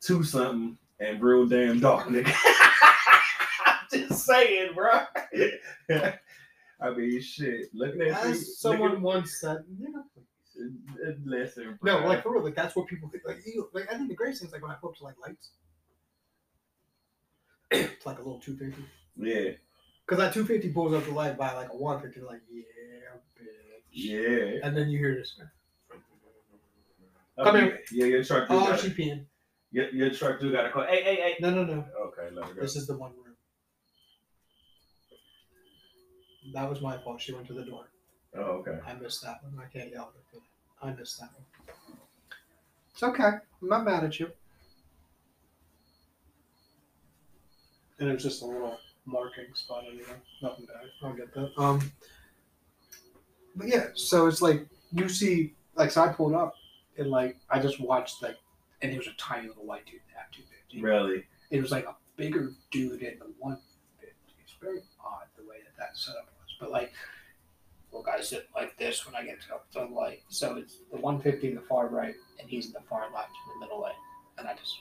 two 0.00 0.22
something 0.22 0.76
and 1.00 1.22
real 1.22 1.46
damn 1.46 1.80
dark, 1.80 2.06
nigga. 2.08 2.34
I'm 3.66 3.76
just 3.90 4.26
saying, 4.26 4.74
bro. 4.74 5.00
I 6.80 6.90
mean, 6.90 7.20
shit. 7.20 7.74
Looking 7.74 8.02
at 8.02 8.24
As 8.24 8.58
someone 8.60 9.02
once 9.02 9.40
said, 9.40 9.58
nigga, 9.80 10.02
please. 10.14 10.70
looking- 10.98 11.22
listen, 11.28 11.78
No, 11.82 11.98
like 12.06 12.22
for 12.22 12.32
real, 12.32 12.44
like 12.44 12.54
that's 12.54 12.76
what 12.76 12.86
people 12.86 13.08
think. 13.08 13.24
Like, 13.26 13.38
you, 13.46 13.68
like 13.72 13.92
I 13.92 13.96
think 13.96 14.08
the 14.08 14.14
greatest 14.14 14.40
thing 14.40 14.48
is 14.48 14.52
like 14.52 14.62
when 14.62 14.70
I 14.70 14.74
pull 14.74 14.90
up 14.90 14.96
to 14.96 15.04
like 15.04 15.14
lights. 15.24 15.50
it's 17.70 18.06
like 18.06 18.16
a 18.18 18.22
little 18.22 18.40
250. 18.40 18.82
yeah, 19.16 19.52
Because 20.06 20.18
that 20.18 20.32
250 20.32 20.72
pulls 20.72 20.94
up 20.94 21.04
the 21.04 21.12
light 21.12 21.36
by 21.36 21.52
like 21.54 21.68
a 21.72 21.76
150, 21.76 22.26
like, 22.26 22.40
yeah, 22.50 22.62
bitch. 23.40 23.46
yeah. 23.90 24.60
And 24.66 24.76
then 24.76 24.88
you 24.88 24.98
hear 24.98 25.14
this. 25.16 25.38
Oh, 27.36 27.44
Come 27.44 27.56
here. 27.56 27.80
Yeah, 27.92 28.06
your 28.06 28.24
truck. 28.24 28.46
Oh, 28.50 28.74
she 28.76 28.88
peeing. 28.90 29.24
your, 29.70 29.88
your 29.90 30.10
truck 30.10 30.40
do 30.40 30.50
got 30.50 30.62
to 30.62 30.70
call. 30.70 30.84
Hey, 30.84 31.02
hey, 31.04 31.14
hey. 31.16 31.36
No, 31.40 31.50
no, 31.50 31.62
no. 31.64 31.84
Okay, 32.06 32.34
let 32.34 32.46
her 32.46 32.54
go. 32.54 32.60
This 32.62 32.74
is 32.74 32.86
the 32.88 32.96
one 32.96 33.12
room. 33.12 33.27
That 36.52 36.68
was 36.68 36.80
my 36.80 36.96
fault. 36.98 37.20
She 37.20 37.32
went 37.32 37.46
to 37.48 37.52
the 37.54 37.64
door. 37.64 37.90
Oh, 38.36 38.62
okay. 38.62 38.78
I 38.86 38.94
missed 38.94 39.22
that 39.22 39.40
one. 39.42 39.64
I 39.64 39.68
can't 39.76 39.90
yell 39.90 40.02
at 40.02 40.14
her 40.14 40.22
for 40.30 40.36
that. 40.36 40.94
I 40.94 40.98
missed 40.98 41.18
that 41.20 41.30
one. 41.34 41.98
It's 42.92 43.02
okay. 43.02 43.38
I'm 43.62 43.68
not 43.68 43.84
mad 43.84 44.04
at 44.04 44.18
you. 44.18 44.30
And 48.00 48.10
it's 48.10 48.22
just 48.22 48.42
a 48.42 48.46
little 48.46 48.78
marking 49.06 49.46
spot 49.54 49.84
anyway. 49.88 50.04
Nothing 50.42 50.66
bad. 50.66 50.90
I'll 51.02 51.12
get 51.12 51.34
that. 51.34 51.50
Um, 51.58 51.92
but 53.56 53.68
yeah, 53.68 53.88
so 53.94 54.26
it's 54.26 54.40
like 54.40 54.66
you 54.92 55.08
see, 55.08 55.54
like, 55.74 55.90
so 55.90 56.02
I 56.02 56.08
pulled 56.08 56.34
up 56.34 56.54
and 56.96 57.10
like 57.10 57.36
I 57.50 57.58
just 57.58 57.80
watched 57.80 58.22
like, 58.22 58.36
and 58.82 58.92
there 58.92 58.98
was 58.98 59.08
a 59.08 59.16
tiny 59.18 59.48
little 59.48 59.64
white 59.64 59.86
dude 59.86 59.94
in 59.94 60.14
that 60.14 60.32
250. 60.32 60.82
Really? 60.82 61.24
It 61.50 61.60
was 61.60 61.70
like 61.70 61.86
a 61.86 61.96
bigger 62.16 62.52
dude 62.70 63.02
in 63.02 63.18
the 63.18 63.26
150. 63.38 64.14
It's 64.42 64.54
very 64.60 64.78
odd 64.78 64.80
the 64.80 64.97
way 64.97 64.97
that 65.78 65.88
that 65.90 65.96
setup 65.96 66.26
was, 66.40 66.56
but 66.60 66.70
like. 66.70 66.92
Look, 67.90 68.06
I 68.06 68.20
sit 68.20 68.48
like 68.54 68.76
this 68.76 69.06
when 69.06 69.14
I 69.14 69.24
get 69.24 69.40
to 69.40 69.48
the 69.72 69.86
light. 69.86 70.20
So 70.28 70.56
it's 70.56 70.80
the 70.92 70.98
150 70.98 71.48
in 71.48 71.54
the 71.54 71.62
far 71.62 71.88
right, 71.88 72.14
and 72.38 72.46
he's 72.46 72.66
in 72.66 72.72
the 72.72 72.82
far 72.86 73.10
left 73.14 73.30
in 73.30 73.60
the 73.60 73.64
middle 73.64 73.82
lane. 73.82 73.94
And 74.36 74.46
I 74.46 74.52
just, 74.54 74.74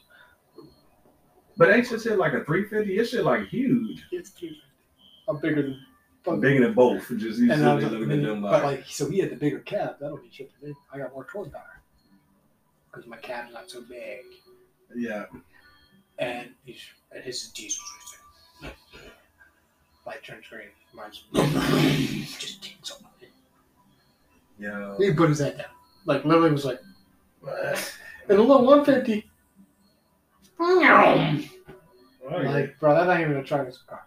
But 1.55 1.69
ain't 1.69 1.89
your 1.89 2.01
shit 2.01 2.17
like 2.17 2.33
a 2.33 2.43
350? 2.43 2.93
Your 2.93 3.05
shit 3.05 3.23
like 3.23 3.47
huge. 3.47 4.03
it's 4.11 4.31
250. 4.31 4.61
I'm 5.29 5.39
bigger 5.39 5.61
than 5.61 5.79
But, 6.25 6.41
Bigger 6.41 6.65
than 6.65 6.73
both. 6.73 7.07
Just 7.17 7.39
you 7.39 7.49
and 7.51 7.65
I 7.65 7.75
was 7.75 7.83
sitting 7.85 7.99
like, 7.99 8.07
looking 8.09 8.25
at 8.25 8.29
them 8.29 8.41
but 8.41 8.51
like, 8.51 8.63
like, 8.63 8.85
so 8.87 9.09
he 9.09 9.19
had 9.19 9.29
the 9.31 9.37
bigger 9.37 9.59
cab. 9.59 9.95
That'll 10.01 10.17
be 10.17 10.29
shit 10.29 10.51
to 10.59 10.67
me. 10.67 10.73
I 10.93 10.97
got 10.97 11.13
more 11.13 11.25
torque 11.31 11.51
power 11.53 11.81
because 12.91 13.07
my 13.07 13.17
cab's 13.17 13.53
not 13.53 13.69
so 13.69 13.81
big, 13.81 14.19
yeah. 14.95 15.25
and 16.19 16.49
he's 16.65 16.81
and 17.11 17.23
his 17.23 17.43
is 17.43 17.49
diesel. 17.51 17.83
So 20.15 20.15
it's 20.15 20.15
like- 20.15 20.15
Light 20.15 20.23
turns 20.23 20.45
green. 20.47 20.67
Mine's 20.93 22.37
just 22.37 22.63
takes 22.63 22.91
off. 22.91 23.01
it. 23.21 23.29
Yeah. 24.59 24.95
He 24.97 25.13
put 25.13 25.29
his 25.29 25.39
head 25.39 25.57
down. 25.57 25.67
Like 26.05 26.25
literally 26.25 26.51
was 26.51 26.65
like, 26.65 26.79
and 27.45 28.37
a 28.37 28.41
little 28.41 28.65
150. 28.65 29.29
Like, 32.29 32.79
bro, 32.79 32.93
that's 32.95 33.07
not 33.07 33.21
even 33.21 33.37
a 33.37 33.43
truck, 33.43 33.67
it's 33.67 33.79
a 33.81 33.85
car. 33.89 34.05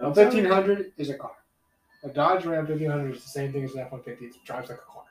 A 0.00 0.06
I'm 0.06 0.14
telling 0.14 0.36
you. 0.38 0.48
1500 0.48 0.92
is 0.96 1.10
a 1.10 1.14
car. 1.14 1.32
A 2.04 2.08
Dodge 2.08 2.44
Ram 2.46 2.66
1500 2.66 3.16
is 3.16 3.22
the 3.22 3.28
same 3.28 3.52
thing 3.52 3.64
as 3.64 3.74
an 3.74 3.80
F 3.80 3.92
150. 3.92 4.24
It 4.26 4.44
drives 4.44 4.68
like 4.70 4.78
a 4.78 4.92
car. 4.92 5.02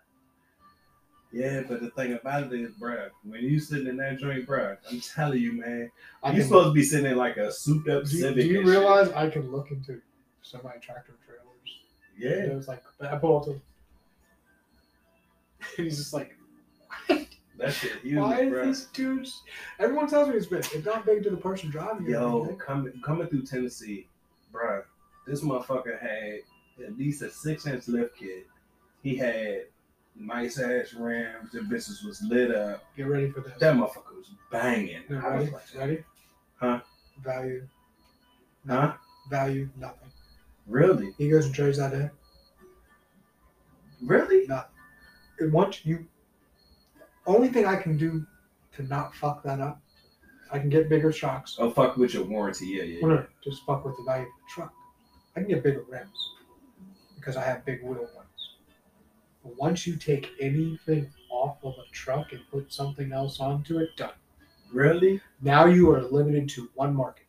Yeah, 1.33 1.61
but 1.67 1.79
the 1.81 1.89
thing 1.91 2.13
about 2.13 2.51
it 2.51 2.53
is, 2.59 2.71
bruh, 2.73 3.09
when 3.23 3.41
you 3.41 3.59
sitting 3.59 3.87
in 3.87 3.95
that 3.97 4.19
joint, 4.19 4.45
bruh, 4.45 4.77
I'm 4.89 4.99
telling 4.99 5.39
you, 5.41 5.53
man, 5.53 5.89
I 6.23 6.33
you 6.33 6.43
supposed 6.43 6.67
to 6.67 6.73
be 6.73 6.83
sitting 6.83 7.09
in 7.09 7.17
like 7.17 7.37
a 7.37 7.51
souped 7.51 7.87
up 7.89 8.03
do, 8.03 8.09
Civic. 8.09 8.35
do 8.35 8.45
you 8.45 8.59
and 8.59 8.67
shit. 8.67 8.77
realize 8.79 9.09
I 9.13 9.29
can 9.29 9.49
look 9.51 9.71
into 9.71 10.01
semi 10.41 10.69
tractor 10.81 11.13
trailers? 11.25 11.45
Yeah. 12.17 12.43
And 12.43 12.51
it 12.51 12.55
was 12.55 12.67
like, 12.67 12.83
I 13.01 13.15
pull 13.17 13.37
up 13.37 13.45
to. 13.45 13.51
And 15.77 15.85
he's 15.85 15.97
just 15.97 16.13
like, 16.13 16.35
That 17.07 17.71
shit 17.73 17.91
huge, 18.01 18.17
why 18.17 18.41
bruh. 18.41 18.67
is 18.67 18.79
this 18.79 18.87
dude? 18.91 19.27
Everyone 19.79 20.07
tells 20.09 20.27
me 20.29 20.35
it's 20.35 20.47
big. 20.47 20.65
It's 20.73 20.85
not 20.85 21.05
big 21.05 21.23
to 21.23 21.29
the 21.29 21.37
person 21.37 21.69
driving 21.69 22.07
it. 22.07 22.11
Yo, 22.11 22.55
coming 22.55 22.91
coming 23.05 23.27
through 23.27 23.43
Tennessee, 23.43 24.07
bruh, 24.53 24.83
this 25.27 25.41
motherfucker 25.43 25.99
had 25.99 26.39
at 26.83 26.97
least 26.97 27.21
a 27.21 27.29
six 27.29 27.67
inch 27.67 27.87
lift 27.87 28.17
kit. 28.17 28.47
He 29.03 29.15
had 29.15 29.65
nice 30.15 30.59
ass 30.59 30.93
rims. 30.93 31.51
The 31.51 31.61
business 31.63 32.03
was 32.03 32.21
lit 32.21 32.53
up. 32.53 32.83
Get 32.95 33.07
ready 33.07 33.29
for 33.29 33.41
that. 33.41 33.59
That 33.59 33.75
motherfucker 33.75 34.15
was 34.17 34.31
banging. 34.51 35.03
Yeah, 35.09 35.25
I 35.25 35.29
ready? 35.29 35.51
like, 35.51 35.61
Ready? 35.75 36.03
Huh? 36.55 36.79
Value. 37.23 37.67
huh? 38.67 38.93
Value, 39.29 39.69
nothing. 39.77 40.09
Really? 40.67 41.13
He 41.17 41.29
goes 41.29 41.45
and 41.45 41.55
trades 41.55 41.77
that 41.77 41.93
in. 41.93 42.09
Really? 44.01 44.47
And 45.39 45.51
once 45.51 45.85
you, 45.85 46.05
only 47.25 47.49
thing 47.49 47.65
I 47.65 47.75
can 47.75 47.97
do 47.97 48.25
to 48.75 48.83
not 48.83 49.15
fuck 49.15 49.43
that 49.43 49.59
up, 49.59 49.81
I 50.51 50.59
can 50.59 50.69
get 50.69 50.89
bigger 50.89 51.11
shocks. 51.11 51.55
Oh 51.59 51.71
fuck 51.71 51.97
with 51.97 52.13
your 52.13 52.23
warranty, 52.25 52.67
yeah, 52.67 52.83
yeah. 52.83 53.07
No, 53.07 53.25
just 53.43 53.65
fuck 53.65 53.85
with 53.85 53.95
the 53.97 54.03
value 54.03 54.23
of 54.23 54.29
the 54.29 54.53
truck. 54.53 54.73
I 55.35 55.39
can 55.39 55.49
get 55.49 55.63
bigger 55.63 55.85
rims 55.87 56.29
because 57.15 57.37
I 57.37 57.43
have 57.43 57.63
big 57.65 57.81
wheel 57.83 58.07
once 59.43 59.85
you 59.87 59.95
take 59.95 60.31
anything 60.39 61.09
off 61.31 61.57
of 61.63 61.73
a 61.73 61.89
truck 61.91 62.31
and 62.33 62.41
put 62.51 62.71
something 62.71 63.11
else 63.11 63.39
onto 63.39 63.79
it, 63.79 63.95
done. 63.97 64.11
Really? 64.71 65.21
Now 65.41 65.65
you 65.65 65.91
are 65.91 66.01
limited 66.01 66.49
to 66.49 66.69
one 66.75 66.93
market. 66.95 67.25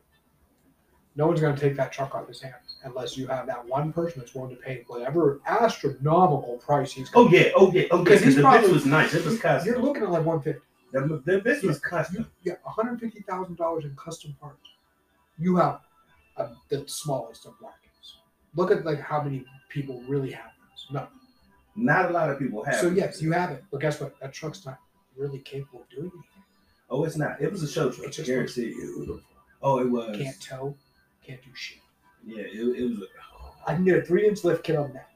No 1.15 1.27
one's 1.27 1.41
going 1.41 1.55
to 1.55 1.61
take 1.61 1.77
that 1.77 1.93
truck 1.93 2.15
off 2.15 2.27
his 2.29 2.41
hands 2.41 2.77
unless 2.85 3.17
you 3.19 3.27
have 3.27 3.47
that 3.47 3.67
one 3.67 3.93
person 3.93 4.21
that's 4.21 4.35
willing 4.35 4.57
to 4.57 4.63
pay 4.63 4.83
whatever 4.87 5.41
astronomical 5.47 6.57
price 6.57 6.93
he's 6.93 7.11
Oh 7.15 7.25
going 7.25 7.35
yeah, 7.35 7.51
oh 7.55 7.71
yeah, 7.73 7.85
oh 7.91 7.99
yeah. 7.99 8.05
Because 8.05 8.35
the 8.35 8.41
probably- 8.41 8.73
was 8.73 8.87
nice. 8.87 9.13
It 9.15 9.25
was 9.25 9.39
custom. 9.39 9.71
You're 9.73 9.83
looking 9.83 10.03
at 10.05 10.11
like 10.11 10.25
150. 10.25 10.61
The, 10.93 11.23
the 11.25 11.41
bitch 11.41 11.63
was 11.65 11.79
custom. 11.81 12.27
You 12.43 12.53
get 12.53 12.63
$150,000 12.65 13.85
in 13.85 13.97
custom 13.97 14.37
parts. 14.41 14.69
You 15.39 15.57
have 15.57 15.81
uh, 16.37 16.49
the 16.69 16.85
smallest 16.87 17.47
of 17.47 17.55
markets. 17.61 18.17
Look 18.55 18.71
at 18.71 18.85
like 18.85 19.01
how 19.01 19.23
many 19.23 19.45
people 19.71 20.03
really 20.07 20.31
have 20.33 20.51
those. 20.61 20.87
No. 20.93 21.09
Not 21.75 22.11
a 22.11 22.13
lot 22.15 22.31
of 22.31 22.39
people 22.39 22.65
have. 22.65 22.77
So 22.77 22.89
it. 22.89 22.95
yes, 22.97 23.23
you 23.23 23.33
have 23.33 23.51
it. 23.51 23.65
But 23.71 23.81
guess 23.81 24.01
what? 24.01 24.19
That 24.21 24.33
truck's 24.33 24.65
not 24.67 24.79
really 25.17 25.39
capable 25.41 25.81
of 25.83 25.89
doing 25.89 26.11
anything. 26.13 26.25
Oh, 26.91 27.05
it's 27.05 27.17
not. 27.17 27.41
It 27.41 27.51
was 27.51 27.63
a 27.63 27.69
show 27.69 27.91
truck. 27.91 28.07
It 28.09 28.13
just 28.13 28.19
looks 28.19 28.55
guarantee 28.57 28.75
beautiful. 28.75 29.21
Oh, 29.63 29.79
it 29.79 29.89
was. 29.89 30.17
Can't 30.17 30.41
tow, 30.41 30.75
can't 31.27 31.43
do 31.43 31.51
shit. 31.55 31.79
Yeah, 32.25 32.43
it, 32.43 32.61
it 32.79 32.85
was. 32.85 33.09
I 33.67 33.75
can 33.75 33.85
get 33.85 33.99
a 33.99 34.03
three 34.03 34.29
inch 34.29 34.45
lift 34.45 34.65
kit 34.65 34.77
on 34.77 34.93
that 34.93 35.09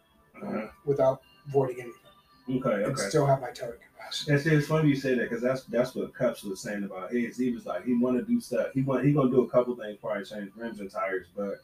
Uh-huh. 0.42 0.68
without 0.84 1.20
voiding 1.48 1.80
anything. 1.80 2.60
Okay, 2.64 2.82
okay. 2.82 2.84
And 2.84 2.98
still 2.98 3.26
have 3.26 3.40
my 3.40 3.50
towing 3.50 3.72
capacity. 3.94 4.32
And 4.32 4.40
see, 4.40 4.50
it's 4.54 4.68
funny 4.68 4.88
you 4.88 4.96
say 4.96 5.14
that 5.14 5.28
because 5.28 5.42
that's 5.42 5.64
that's 5.64 5.94
what 5.94 6.14
Cups 6.14 6.42
was 6.44 6.60
saying 6.60 6.84
about 6.84 7.10
his. 7.12 7.36
He 7.36 7.50
was 7.50 7.66
like 7.66 7.84
he 7.84 7.94
want 7.94 8.16
to 8.18 8.24
do 8.24 8.40
stuff. 8.40 8.68
He 8.72 8.82
want 8.82 9.04
he 9.04 9.12
gonna 9.12 9.30
do 9.30 9.42
a 9.42 9.48
couple 9.50 9.74
things, 9.76 9.98
probably 10.00 10.24
change 10.24 10.52
rims 10.56 10.80
and 10.80 10.90
tires, 10.90 11.26
but 11.36 11.56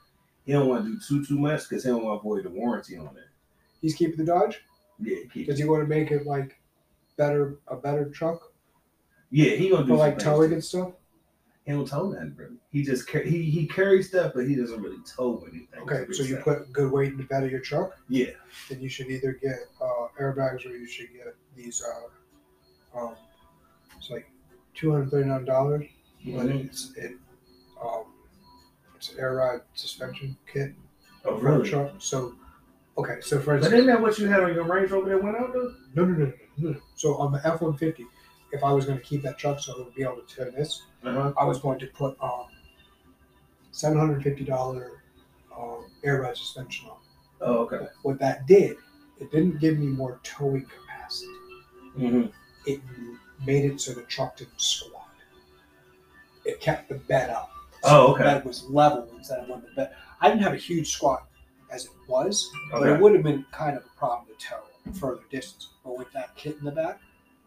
he 0.44 0.52
don't 0.52 0.68
want 0.68 0.84
to 0.84 0.90
do 0.92 0.98
too 1.06 1.24
too 1.24 1.38
much 1.38 1.68
because 1.68 1.84
he 1.84 1.90
don't 1.90 2.04
want 2.04 2.16
to 2.16 2.20
avoid 2.20 2.44
the 2.44 2.50
warranty 2.50 2.96
on 2.98 3.06
it. 3.16 3.28
He's 3.80 3.94
keeping 3.94 4.16
the 4.18 4.24
Dodge. 4.24 4.60
Yeah, 5.02 5.16
keep, 5.32 5.46
Does 5.46 5.58
he 5.58 5.64
want 5.64 5.82
to 5.82 5.88
make 5.88 6.10
it 6.10 6.26
like 6.26 6.58
better, 7.16 7.58
a 7.68 7.76
better 7.76 8.08
truck 8.10 8.52
yeah, 9.30 9.50
he 9.56 9.70
gonna 9.70 9.82
do 9.84 9.88
for 9.88 9.96
like 9.96 10.14
things, 10.14 10.24
towing 10.24 10.52
and 10.52 10.62
stuff? 10.64 10.92
He 11.64 11.72
don't 11.72 11.86
tow 11.88 12.10
nothing 12.10 12.34
really. 12.36 12.56
He 12.70 12.82
just 12.82 13.08
car- 13.08 13.22
he 13.22 13.42
he 13.44 13.66
carries 13.66 14.08
stuff, 14.08 14.32
but 14.34 14.46
he 14.46 14.54
doesn't 14.54 14.82
really 14.82 14.98
tow 15.06 15.42
anything. 15.50 15.80
Okay, 15.80 16.12
so 16.12 16.22
you 16.22 16.36
put 16.36 16.70
good 16.72 16.90
weight 16.92 17.12
in 17.12 17.16
the 17.16 17.22
bed 17.24 17.42
of 17.44 17.50
your 17.50 17.60
truck. 17.60 17.96
yeah. 18.08 18.26
then 18.68 18.80
you 18.80 18.88
should 18.90 19.06
either 19.08 19.32
get 19.32 19.56
uh, 19.80 20.08
airbags 20.20 20.66
or 20.66 20.70
you 20.76 20.86
should 20.86 21.08
get 21.14 21.34
these. 21.56 21.82
Uh, 21.82 22.98
um, 22.98 23.14
it's 23.96 24.10
like 24.10 24.28
two 24.74 24.90
hundred 24.92 25.10
thirty 25.10 25.28
nine 25.28 25.44
dollars, 25.46 25.86
but 26.26 26.46
Mhm. 26.46 26.66
it's 26.66 26.92
it. 26.96 27.12
Um, 27.82 28.04
it's 28.96 29.12
an 29.14 29.20
air 29.20 29.34
ride 29.36 29.60
suspension 29.74 30.36
kit 30.52 30.74
Oh 31.24 31.38
for 31.38 31.48
a 31.48 31.52
really? 31.58 31.70
truck. 31.70 31.92
So, 32.00 32.34
okay, 32.98 33.20
so 33.20 33.38
for 33.40 33.52
But 33.52 33.56
instance, 33.56 33.74
isn't 33.74 33.86
that 33.86 34.00
what 34.00 34.18
you 34.18 34.28
had 34.28 34.40
on 34.40 34.54
your 34.54 34.64
Range 34.64 34.90
Rover 34.90 35.08
that 35.10 35.22
went 35.22 35.36
out 35.36 35.52
though? 35.52 35.74
no, 35.94 36.04
no, 36.04 36.12
no, 36.26 36.32
no, 36.58 36.70
no. 36.70 36.76
So 36.96 37.14
on 37.16 37.32
the 37.32 37.40
F 37.46 37.60
one 37.60 37.76
fifty, 37.76 38.06
if 38.52 38.62
I 38.62 38.72
was 38.72 38.84
going 38.86 38.98
to 38.98 39.04
keep 39.04 39.22
that 39.22 39.38
truck 39.38 39.60
so 39.60 39.72
it 39.72 39.78
would 39.84 39.94
be 39.94 40.02
able 40.02 40.16
to 40.22 40.34
turn 40.34 40.52
this, 40.54 40.82
Uh-huh. 41.04 41.32
I 41.38 41.44
was 41.44 41.58
going 41.58 41.78
to 41.80 41.86
put 41.86 42.16
um, 42.22 42.46
seven 43.70 43.98
hundred 43.98 44.22
fifty 44.22 44.44
dollar 44.44 45.02
um, 45.56 45.86
air 46.04 46.22
ride 46.22 46.36
suspension 46.36 46.88
on. 46.88 46.96
Oh 47.40 47.58
okay. 47.64 47.86
What 48.02 48.18
that 48.20 48.46
did, 48.46 48.76
it 49.20 49.30
didn't 49.30 49.58
give 49.58 49.78
me 49.78 49.86
more 49.86 50.20
towing 50.22 50.66
capacity. 50.66 51.32
Mm-hmm. 51.98 52.26
it 52.66 52.80
made 53.44 53.64
it 53.70 53.78
so 53.80 53.92
the 53.92 54.02
truck 54.02 54.36
didn't 54.38 54.58
squat. 54.60 55.08
It 56.46 56.58
kept 56.60 56.88
the 56.88 56.94
bed 56.94 57.28
up. 57.30 57.50
Oh, 57.84 58.08
the 58.08 58.12
okay. 58.14 58.24
bed 58.24 58.44
was 58.44 58.64
level 58.70 59.08
instead 59.16 59.40
of 59.40 59.48
when 59.48 59.60
the 59.62 59.68
bed. 59.76 59.90
I 60.20 60.28
didn't 60.28 60.42
have 60.42 60.54
a 60.54 60.56
huge 60.56 60.90
squat 60.92 61.26
as 61.72 61.86
it 61.86 61.90
was, 62.06 62.50
but 62.70 62.82
Okay. 62.82 62.92
it 62.94 63.00
would 63.00 63.14
have 63.14 63.22
been 63.24 63.44
kind 63.50 63.76
of 63.76 63.84
a 63.84 63.98
problem 63.98 64.26
to 64.28 64.46
tow 64.46 64.62
further 64.94 65.22
distance. 65.30 65.68
But 65.84 65.96
with 65.98 66.12
that 66.12 66.34
kit 66.36 66.56
in 66.58 66.64
the 66.64 66.70
back, 66.70 67.00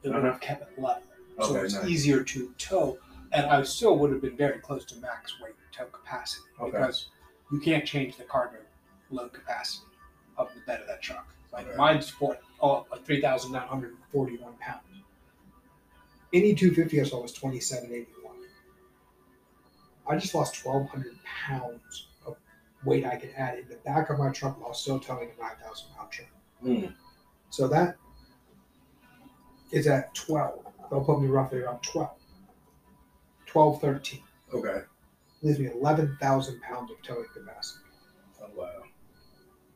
it 0.04 0.10
would 0.10 0.18
Uh-huh. 0.18 0.32
have 0.32 0.42
kept 0.42 0.64
it 0.72 0.82
level. 0.82 1.04
So 1.38 1.44
Okay, 1.56 1.66
it's 1.66 1.74
nice. 1.76 1.86
easier 1.86 2.24
to 2.24 2.52
tow. 2.58 2.98
And 3.32 3.46
I 3.48 3.62
still 3.64 3.98
would 4.00 4.12
have 4.12 4.22
been 4.22 4.36
very 4.38 4.60
close 4.60 4.86
to 4.86 4.96
max 4.98 5.40
weight 5.42 5.56
tow 5.72 5.86
capacity 5.86 6.44
Okay. 6.60 6.72
because 6.72 7.10
you 7.52 7.60
can't 7.60 7.86
change 7.86 8.18
the 8.18 8.24
cargo 8.24 8.58
load 9.12 9.34
capacity 9.34 9.86
of 10.38 10.54
the 10.56 10.62
bed 10.62 10.82
of 10.82 10.88
that 10.88 11.02
truck. 11.02 11.28
Like 11.52 11.68
Right. 11.68 11.78
mine's 11.78 12.10
for 12.10 12.38
oh, 12.62 12.86
3,941 13.04 14.54
pounds. 14.60 14.82
Any 16.34 16.56
250 16.56 17.00
I 17.02 17.04
saw 17.04 17.22
was 17.22 17.32
2781. 17.34 18.36
I 20.08 20.18
just 20.18 20.34
lost 20.36 20.64
1,200 20.66 21.18
pounds 21.24 22.08
of 22.15 22.15
weight 22.86 23.06
I 23.06 23.16
could 23.18 23.32
add 23.36 23.60
in 23.60 23.68
the 23.68 23.76
back 23.78 24.10
of 24.10 24.20
my 24.20 24.30
truck 24.30 24.62
while 24.62 24.74
still 24.74 25.00
towing 25.00 25.30
a 25.38 25.42
9,000 25.42 25.88
pound 25.98 26.12
truck. 26.12 26.30
Mm. 26.64 26.94
So 27.50 27.68
that 27.68 27.98
is 29.72 29.88
at 29.88 30.14
12. 30.16 30.66
They'll 30.90 31.04
put 31.04 31.22
me 31.22 31.28
roughly 31.28 31.60
around 31.60 31.82
12. 31.82 32.10
12, 33.48 33.82
13. 33.82 34.22
Okay. 34.54 34.82
Leaves 35.42 35.60
me 35.60 35.70
11,000 35.74 36.62
pounds 36.62 36.92
of 36.92 37.02
towing 37.02 37.26
capacity. 37.34 37.84
Oh 38.42 38.48
wow. 38.56 38.84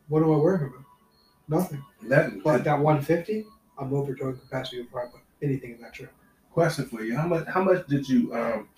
What 0.08 0.24
am 0.24 0.32
I 0.32 0.38
worrying 0.38 0.68
about? 0.68 0.86
Nothing. 1.48 1.84
That 2.04 2.44
But 2.44 2.64
that 2.64 2.80
150, 2.80 3.46
I'm 3.78 3.94
over 3.94 4.14
towing 4.16 4.38
capacity 4.38 4.84
before 4.84 5.08
I 5.08 5.12
put 5.12 5.22
anything 5.42 5.72
in 5.74 5.82
that 5.82 5.94
truck. 5.94 6.12
question 6.52 6.86
for 6.86 7.04
you. 7.04 7.16
How 7.16 7.28
much 7.28 7.48
how 7.48 7.64
much 7.64 7.88
did 7.88 8.08
you 8.08 8.34
um 8.34 8.70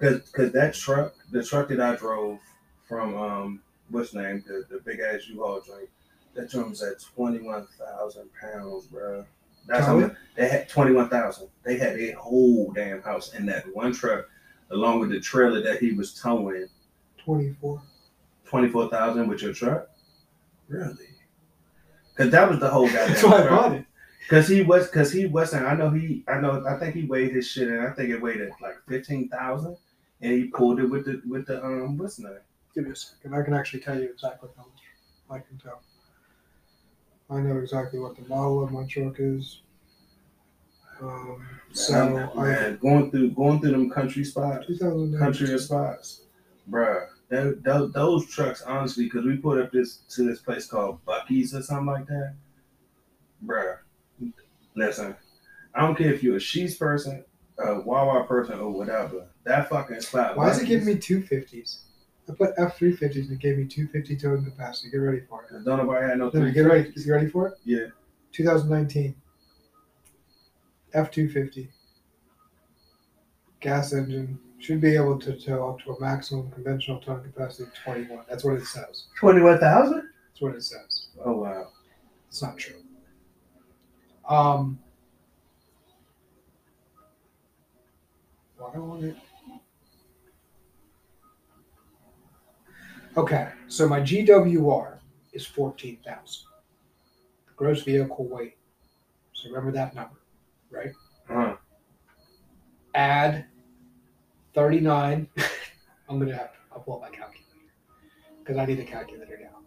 cause 0.00 0.28
cause 0.32 0.52
that 0.52 0.74
truck, 0.74 1.14
the 1.30 1.44
truck 1.44 1.68
that 1.68 1.80
I 1.80 1.96
drove 1.96 2.38
from 2.88 3.16
um 3.16 3.62
what's 3.90 4.14
name, 4.14 4.44
the, 4.46 4.64
the 4.70 4.80
big 4.80 5.00
ass 5.00 5.28
U 5.28 5.42
Haul 5.42 5.60
joint, 5.60 5.88
that 6.34 6.50
joint 6.50 6.70
was 6.70 6.82
at 6.82 7.00
twenty 7.00 7.40
one 7.40 7.66
thousand 7.78 8.28
pounds, 8.40 8.86
bro. 8.86 9.24
That's 9.66 9.86
how 9.86 9.98
much 9.98 10.14
they 10.34 10.48
had 10.48 10.68
twenty 10.68 10.92
one 10.92 11.08
thousand. 11.08 11.48
They 11.64 11.76
had 11.76 11.98
a 11.98 12.12
whole 12.12 12.72
damn 12.72 13.02
house 13.02 13.34
in 13.34 13.46
that 13.46 13.64
one 13.74 13.92
truck, 13.92 14.26
along 14.70 15.00
with 15.00 15.10
the 15.10 15.20
trailer 15.20 15.60
that 15.62 15.80
he 15.80 15.92
was 15.92 16.14
towing. 16.14 16.66
24. 17.24 17.82
Twenty 18.46 18.68
four 18.68 18.88
thousand 18.88 19.28
with 19.28 19.42
your 19.42 19.52
truck? 19.52 19.90
Really? 20.68 21.08
Cause 22.16 22.30
that 22.30 22.48
was 22.48 22.58
the 22.58 22.68
whole 22.68 22.86
goddamn 22.86 23.08
That's 23.08 23.22
why 23.22 23.46
I 23.46 23.48
bought 23.48 23.72
it. 23.74 23.84
Cause 24.28 24.48
he 24.48 24.62
was, 24.62 24.88
cause 24.90 25.12
he 25.12 25.26
wasn't. 25.26 25.66
I 25.66 25.74
know 25.74 25.90
he. 25.90 26.24
I 26.26 26.40
know. 26.40 26.64
I 26.66 26.78
think 26.78 26.94
he 26.94 27.04
weighed 27.04 27.32
his 27.32 27.46
shit, 27.46 27.68
and 27.68 27.86
I 27.86 27.90
think 27.90 28.10
it 28.10 28.20
weighed 28.20 28.40
at 28.40 28.50
like 28.60 28.76
fifteen 28.88 29.28
thousand, 29.28 29.76
and 30.20 30.32
he 30.32 30.44
pulled 30.44 30.80
it 30.80 30.86
with 30.86 31.04
the 31.04 31.22
with 31.26 31.46
the 31.46 31.64
um 31.64 31.96
what's 31.96 32.18
name 32.18 32.38
Give 32.74 32.84
me 32.84 32.90
a 32.92 32.96
second. 32.96 33.34
I 33.34 33.42
can 33.42 33.54
actually 33.54 33.80
tell 33.80 33.98
you 33.98 34.10
exactly 34.10 34.48
how 34.56 34.64
much 34.64 35.42
I 35.42 35.46
can 35.46 35.58
tell. 35.58 35.82
I 37.30 37.40
know 37.40 37.58
exactly 37.58 37.98
what 37.98 38.16
the 38.16 38.26
model 38.28 38.64
of 38.64 38.72
my 38.72 38.84
truck 38.84 39.16
is. 39.18 39.60
Um, 41.00 41.46
so 41.72 41.92
man, 41.92 42.30
I 42.36 42.42
man, 42.44 42.78
going 42.80 43.10
through 43.10 43.30
going 43.30 43.60
through 43.60 43.70
them 43.72 43.90
country 43.90 44.24
spots, 44.24 44.66
2009. 44.66 45.20
country 45.20 45.58
spots, 45.58 46.22
bruh. 46.70 47.06
That, 47.28 47.62
tho- 47.62 47.88
those 47.88 48.26
trucks, 48.26 48.62
honestly, 48.62 49.04
because 49.04 49.24
we 49.26 49.36
put 49.36 49.60
up 49.60 49.70
this 49.70 49.98
to 50.10 50.24
this 50.24 50.40
place 50.40 50.66
called 50.66 51.04
Buc-ee's 51.04 51.54
or 51.54 51.62
something 51.62 51.86
like 51.86 52.06
that, 52.06 52.34
bruh. 53.44 53.78
Listen, 54.74 55.14
I 55.74 55.82
don't 55.82 55.96
care 55.96 56.12
if 56.12 56.22
you're 56.22 56.36
a 56.36 56.40
Sheets 56.40 56.74
person, 56.74 57.24
a 57.58 57.80
Wawa 57.80 58.24
person, 58.26 58.58
or 58.58 58.70
whatever. 58.70 59.26
That 59.44 59.68
fucking 59.68 60.00
spot. 60.00 60.36
Why 60.36 60.50
is 60.50 60.60
it 60.60 60.66
giving 60.66 60.86
me 60.86 60.96
two 60.96 61.22
fifties? 61.22 61.80
I 62.30 62.34
put 62.34 62.50
F 62.58 62.76
three 62.76 62.94
fifties 62.94 63.28
and 63.30 63.38
it 63.38 63.42
gave 63.42 63.56
me 63.58 63.64
two 63.66 63.86
fifty 63.88 64.16
towing 64.16 64.44
capacity. 64.44 64.90
Get 64.90 64.98
ready 64.98 65.20
for 65.28 65.44
it. 65.44 65.48
I 65.50 65.62
Don't 65.64 65.78
nobody 65.78 66.06
have 66.06 66.18
no 66.18 66.24
No, 66.26 66.30
three. 66.30 66.52
get 66.52 66.60
ready. 66.66 66.90
Is 66.94 67.06
you 67.06 67.14
ready 67.14 67.28
for 67.28 67.48
it? 67.48 67.54
Yeah. 67.64 67.86
2019. 68.32 69.14
F 70.94 71.10
two 71.10 71.28
fifty. 71.28 71.70
Gas 73.60 73.92
engine 73.92 74.38
should 74.58 74.80
be 74.80 74.94
able 74.94 75.18
to 75.20 75.38
tow 75.38 75.68
up 75.70 75.80
to 75.84 75.92
a 75.92 76.00
maximum 76.00 76.50
conventional 76.50 76.98
towing 77.00 77.22
capacity 77.22 77.64
of 77.64 77.74
twenty 77.74 78.04
one. 78.04 78.24
That's 78.28 78.44
what 78.44 78.54
it 78.54 78.64
says. 78.66 79.06
Twenty-one 79.18 79.58
thousand. 79.58 80.08
That's 80.28 80.40
what 80.40 80.54
it 80.54 80.62
says. 80.62 81.08
Oh 81.24 81.32
wow. 81.38 81.68
It's 82.28 82.42
not 82.42 82.56
true. 82.58 82.76
Um. 84.28 84.78
Why 88.58 88.76
won't 88.76 89.04
it? 89.04 89.16
Okay, 93.18 93.48
so 93.66 93.88
my 93.88 94.00
GWR 94.00 94.98
is 95.32 95.44
fourteen 95.44 95.98
thousand. 96.06 96.46
Gross 97.56 97.82
vehicle 97.82 98.28
weight. 98.28 98.56
So 99.32 99.48
remember 99.48 99.72
that 99.72 99.92
number, 99.92 100.14
right? 100.70 100.92
Uh-huh. 101.28 101.56
Add 102.94 103.46
thirty-nine. 104.54 105.28
I'm 106.08 106.20
gonna 106.20 106.36
have 106.36 106.52
to. 106.52 106.58
I'll 106.72 106.78
pull 106.78 106.94
up 106.94 107.00
my 107.00 107.08
calculator 107.08 107.44
because 108.38 108.56
I 108.56 108.66
need 108.66 108.78
a 108.78 108.84
calculator 108.84 109.36
now. 109.42 109.58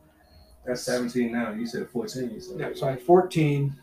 That's 0.66 0.84
seventeen 0.84 1.34
now. 1.34 1.52
You 1.52 1.68
said 1.68 1.90
fourteen. 1.90 2.32
You 2.32 2.40
said. 2.40 2.56
No, 2.56 2.74
so 2.74 2.88
I 2.88 2.92
had 2.92 3.02
14 3.02 3.76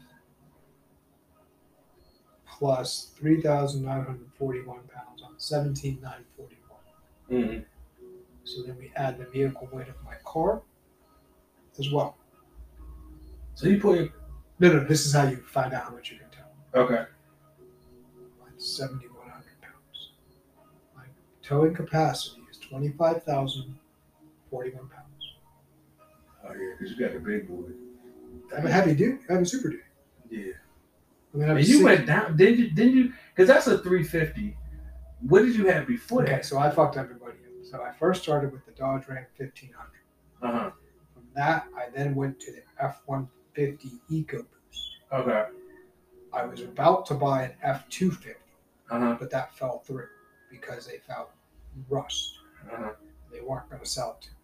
plus 2.58 3.12
3,941 3.20 4.80
pounds 4.92 5.22
on 5.22 5.34
17,941. 5.36 6.80
Mhm. 7.30 7.64
So 8.48 8.62
then 8.62 8.76
we 8.78 8.90
add 8.96 9.18
the 9.18 9.26
vehicle 9.26 9.68
weight 9.72 9.88
of 9.88 10.02
my 10.04 10.14
car 10.24 10.62
as 11.78 11.90
well. 11.92 12.16
So 13.54 13.68
you 13.68 13.78
put 13.80 13.98
your 13.98 14.08
No, 14.58 14.72
no, 14.72 14.84
this 14.84 15.04
is 15.06 15.12
how 15.12 15.28
you 15.28 15.36
find 15.36 15.72
out 15.74 15.84
how 15.84 15.90
much 15.90 16.10
you 16.10 16.18
can 16.18 16.28
tow. 16.30 16.80
okay. 16.80 17.04
Like 18.40 18.52
7,100 18.56 19.60
pounds. 19.60 20.10
My 20.96 21.04
towing 21.42 21.74
capacity 21.74 22.40
is 22.50 22.56
25,041 22.58 24.88
pounds. 24.88 25.34
Oh 26.44 26.52
yeah, 26.54 26.72
because 26.78 26.94
you 26.96 26.98
got 26.98 27.12
the 27.12 27.20
big 27.20 27.46
boy. 27.46 27.68
I 28.52 28.56
have 28.56 28.64
a 28.64 28.72
heavy 28.72 28.94
dude, 28.94 29.20
I 29.28 29.34
have 29.34 29.42
a 29.42 29.46
super 29.46 29.68
dude. 29.70 29.82
Yeah. 30.30 30.52
I 31.34 31.36
mean, 31.36 31.48
And 31.50 31.58
you 31.60 31.64
six- 31.74 31.84
went 31.84 32.06
down, 32.06 32.36
didn't 32.38 32.58
you? 32.60 32.70
Didn't 32.70 32.96
you? 32.96 33.12
Because 33.34 33.48
that's 33.48 33.66
a 33.66 33.76
350. 33.78 34.56
What 35.28 35.42
did 35.42 35.54
you 35.56 35.66
have 35.66 35.86
before 35.86 36.22
Okay, 36.22 36.32
that? 36.36 36.46
so 36.46 36.56
I 36.58 36.70
fucked 36.70 36.96
everybody. 36.96 37.27
So 37.70 37.82
I 37.82 37.92
first 37.92 38.22
started 38.22 38.50
with 38.52 38.64
the 38.64 38.72
Dodge 38.72 39.06
Ram 39.08 39.26
1500. 39.36 39.88
Uh 40.42 40.58
huh. 40.58 40.70
From 41.12 41.24
that, 41.34 41.66
I 41.76 41.90
then 41.94 42.14
went 42.14 42.40
to 42.40 42.52
the 42.52 42.62
F 42.80 43.02
150 43.06 43.90
EcoBoost. 44.10 44.46
Okay. 45.12 45.44
I 46.32 46.44
was 46.46 46.62
about 46.62 47.04
to 47.06 47.14
buy 47.14 47.42
an 47.44 47.52
F 47.62 47.88
250, 47.90 48.40
Uh 48.90 48.98
huh. 49.00 49.16
but 49.20 49.30
that 49.30 49.54
fell 49.54 49.80
through 49.80 50.06
because 50.50 50.86
they 50.86 50.98
found 50.98 51.28
rust. 51.90 52.38
Uh-huh. 52.72 52.90
They 53.32 53.40
weren't 53.40 53.68
going 53.68 53.82
to 53.82 53.88
sell 53.88 54.16
it 54.18 54.24
to 54.24 54.30
me. 54.30 54.34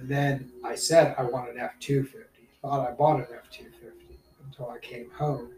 And 0.00 0.08
then 0.08 0.50
I 0.64 0.74
said 0.74 1.14
I 1.18 1.24
want 1.24 1.50
an 1.50 1.58
F 1.58 1.72
250. 1.80 2.48
Thought 2.62 2.88
I 2.88 2.92
bought 2.92 3.16
an 3.20 3.26
F 3.34 3.50
250 3.50 4.18
until 4.46 4.70
I 4.70 4.78
came 4.78 5.10
home 5.10 5.50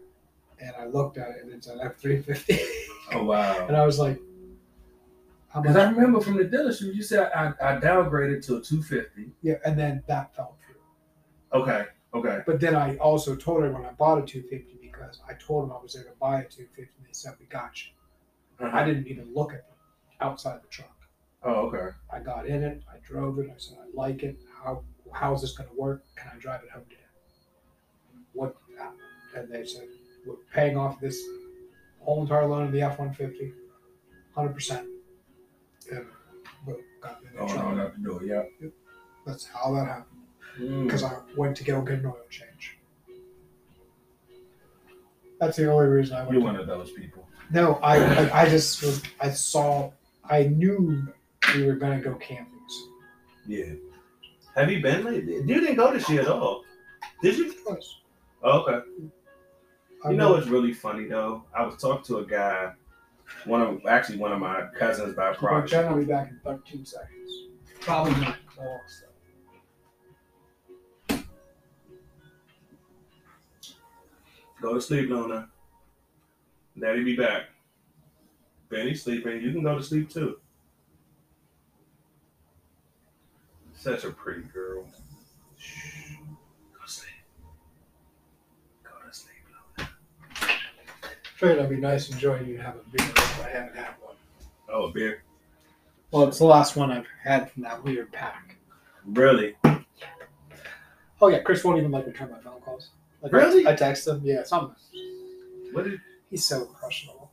and 0.59 0.71
I 0.77 0.85
looked 0.85 1.17
at 1.17 1.29
it 1.29 1.43
and 1.43 1.53
it's 1.53 1.67
an 1.67 1.79
F 1.81 1.95
350. 1.97 2.59
Oh 3.13 3.23
wow. 3.23 3.65
and 3.67 3.77
I 3.77 3.85
was 3.85 3.99
like, 3.99 4.19
Because? 5.55 5.75
I 5.75 5.89
remember 5.89 6.21
from 6.21 6.37
the 6.37 6.45
dealership, 6.45 6.93
you 6.93 7.01
said 7.01 7.31
I, 7.33 7.53
I 7.61 7.79
downgraded 7.79 8.45
to 8.45 8.57
a 8.57 8.61
250. 8.61 9.31
Yeah, 9.41 9.55
and 9.65 9.77
then 9.77 10.03
that 10.07 10.35
fell 10.35 10.55
through. 10.65 11.61
Okay. 11.61 11.85
Okay. 12.13 12.39
But 12.45 12.59
then 12.59 12.75
I 12.75 12.97
also 12.97 13.35
told 13.35 13.63
her 13.63 13.71
when 13.71 13.85
I 13.85 13.91
bought 13.91 14.19
a 14.19 14.25
250 14.25 14.79
because 14.81 15.21
I 15.27 15.33
told 15.33 15.63
them 15.63 15.75
I 15.75 15.81
was 15.81 15.93
there 15.93 16.03
to 16.03 16.11
buy 16.19 16.41
a 16.41 16.47
250 16.47 16.81
and 16.97 17.07
they 17.07 17.13
said, 17.13 17.33
we 17.39 17.45
got 17.47 17.71
you. 17.83 17.91
Uh-huh. 18.65 18.77
I 18.77 18.83
didn't 18.83 19.07
even 19.07 19.33
look 19.33 19.53
at 19.53 19.65
the 19.67 20.25
outside 20.25 20.55
of 20.55 20.61
the 20.61 20.67
truck. 20.67 20.95
Oh 21.43 21.67
okay. 21.67 21.95
I 22.11 22.19
got 22.19 22.45
in 22.45 22.63
it, 22.63 22.83
I 22.91 22.97
drove 23.01 23.39
it, 23.39 23.49
I 23.49 23.57
said, 23.57 23.77
I 23.81 23.87
like 23.93 24.23
it. 24.23 24.37
How 24.61 24.83
how 25.13 25.33
is 25.33 25.41
this 25.41 25.57
gonna 25.57 25.69
work? 25.77 26.03
Can 26.17 26.31
I 26.35 26.39
drive 26.39 26.63
it 26.63 26.69
home 26.69 26.83
today? 26.89 26.95
What 28.33 28.55
and 29.35 29.51
they 29.51 29.65
said, 29.65 29.87
We're 30.25 30.35
paying 30.53 30.75
off 30.75 30.99
this 30.99 31.21
whole 32.01 32.21
entire 32.21 32.45
loan 32.45 32.65
of 32.65 32.71
the 32.71 32.81
F 32.81 32.99
one 32.99 33.13
fifty, 33.13 33.53
hundred 34.35 34.53
percent. 34.53 34.87
And 35.91 36.05
boom, 36.65 36.77
got 37.01 37.19
in 37.23 37.35
the 37.35 37.41
Oh 37.41 37.47
truck. 37.47 37.65
no, 37.65 37.75
not 37.75 37.93
the 37.95 38.01
door. 38.09 38.23
Yeah. 38.23 38.43
That's 39.25 39.45
how 39.45 39.73
that 39.75 39.85
happened. 39.85 40.05
Hmm. 40.57 40.83
Because 40.85 41.03
I 41.03 41.17
went 41.37 41.55
to 41.57 41.63
go 41.63 41.81
get 41.81 41.99
an 41.99 42.05
oil 42.07 42.17
change. 42.29 42.77
That's 45.39 45.57
the 45.57 45.71
only 45.71 45.87
reason 45.87 46.17
I 46.17 46.21
went. 46.21 46.31
You're 46.33 46.41
to- 46.41 46.45
one 46.45 46.55
of 46.57 46.67
those 46.67 46.91
people. 46.91 47.27
No, 47.51 47.75
I, 47.81 47.95
I 47.97 48.41
I 48.43 48.49
just 48.49 48.81
was 48.83 49.01
I 49.19 49.31
saw 49.31 49.91
I 50.29 50.43
knew 50.43 51.07
we 51.55 51.65
were 51.65 51.73
gonna 51.75 51.99
go 52.01 52.13
camping. 52.15 52.45
Yeah. 53.47 53.73
Have 54.55 54.69
you 54.71 54.81
been 54.81 55.03
lately? 55.03 55.35
You 55.37 55.43
didn't 55.61 55.75
go 55.75 55.91
this 55.91 56.07
year 56.09 56.21
at 56.21 56.27
all. 56.27 56.63
Did 57.23 57.37
you? 57.37 57.51
Twice. 57.63 57.95
Oh, 58.43 58.59
okay. 58.59 58.87
I 60.05 60.11
You 60.11 60.17
know 60.17 60.29
went- 60.31 60.41
what's 60.41 60.47
really 60.51 60.73
funny 60.73 61.05
though? 61.07 61.45
I 61.57 61.65
was 61.65 61.77
talking 61.77 62.03
to 62.05 62.17
a 62.19 62.25
guy, 62.25 62.73
one 63.45 63.61
of 63.61 63.85
actually 63.87 64.17
one 64.17 64.31
of 64.31 64.39
my 64.39 64.67
cousins 64.77 65.15
by 65.15 65.29
Well, 65.29 65.35
proxy. 65.35 65.71
Jen 65.71 65.91
will 65.91 65.99
be 65.99 66.05
back 66.05 66.29
in 66.29 66.39
13 66.43 66.85
seconds. 66.85 67.47
Probably 67.79 68.19
not 68.21 68.37
close, 68.47 69.03
though. 71.09 71.17
Go 74.61 74.73
to 74.73 74.81
sleep, 74.81 75.09
Luna. 75.09 75.49
Daddy 76.77 77.03
be 77.03 77.15
back. 77.15 77.43
Benny's 78.69 79.03
sleeping. 79.03 79.41
You 79.41 79.51
can 79.51 79.63
go 79.63 79.77
to 79.77 79.83
sleep 79.83 80.09
too. 80.09 80.39
Such 83.73 84.03
a 84.03 84.11
pretty 84.11 84.43
girl. 84.53 84.85
Shh. 85.57 86.15
Go 86.73 86.85
to 86.85 86.91
sleep. 86.91 87.09
Go 88.83 88.89
to 89.07 89.13
sleep, 89.13 89.35
Luna. 89.77 89.89
Figured 91.39 91.59
I'd 91.59 91.69
be 91.69 91.77
nice 91.77 92.09
and 92.09 92.19
join 92.19 92.45
you 92.45 92.57
to 92.57 92.63
have 92.63 92.75
a 92.75 92.79
beer, 92.91 93.07
but 93.15 93.45
I 93.45 93.49
haven't 93.49 93.75
had 93.77 93.91
one. 94.01 94.15
Oh, 94.67 94.87
a 94.87 94.91
beer. 94.91 95.23
Well, 96.11 96.27
it's 96.27 96.39
the 96.39 96.43
last 96.45 96.75
one 96.75 96.91
I've 96.91 97.07
had 97.23 97.49
from 97.49 97.63
that 97.63 97.81
weird 97.81 98.11
pack. 98.11 98.57
Really? 99.05 99.55
Oh, 101.21 101.29
yeah, 101.29 101.39
Chris 101.39 101.63
won't 101.63 101.77
even 101.77 101.91
like 101.91 102.05
return 102.05 102.29
my 102.31 102.39
phone 102.39 102.59
calls. 102.59 102.89
Like, 103.21 103.31
Really? 103.31 103.65
I, 103.65 103.71
I 103.71 103.75
text 103.75 104.05
him. 104.05 104.19
Yeah, 104.21 104.43
something. 104.43 104.75
What 105.71 105.85
did 105.85 106.01
He's 106.29 106.45
so 106.45 106.65
impressionable. 106.67 107.31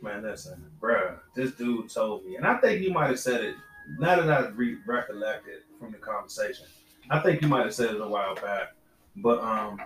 man? 0.00 0.22
Listen, 0.22 0.64
bruh. 0.80 1.18
This 1.36 1.52
dude 1.52 1.90
told 1.90 2.24
me, 2.24 2.36
and 2.36 2.46
I 2.46 2.56
think 2.56 2.80
you 2.82 2.90
might 2.90 3.08
have 3.08 3.20
said 3.20 3.42
it. 3.42 3.54
Now 3.98 4.16
that 4.18 4.30
I 4.30 4.48
re- 4.48 4.78
recollected 4.86 5.60
from 5.78 5.92
the 5.92 5.98
conversation, 5.98 6.64
I 7.10 7.20
think 7.20 7.42
you 7.42 7.48
might 7.48 7.64
have 7.66 7.74
said 7.74 7.94
it 7.94 8.00
a 8.00 8.08
while 8.08 8.34
back. 8.34 8.74
But 9.16 9.40
um, 9.42 9.78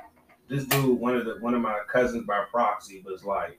this 0.49 0.65
dude, 0.65 0.99
one 0.99 1.17
of 1.17 1.25
the 1.25 1.37
one 1.41 1.55
of 1.55 1.61
my 1.61 1.79
cousins 1.89 2.27
by 2.27 2.45
proxy, 2.51 3.03
was 3.05 3.25
like, 3.25 3.59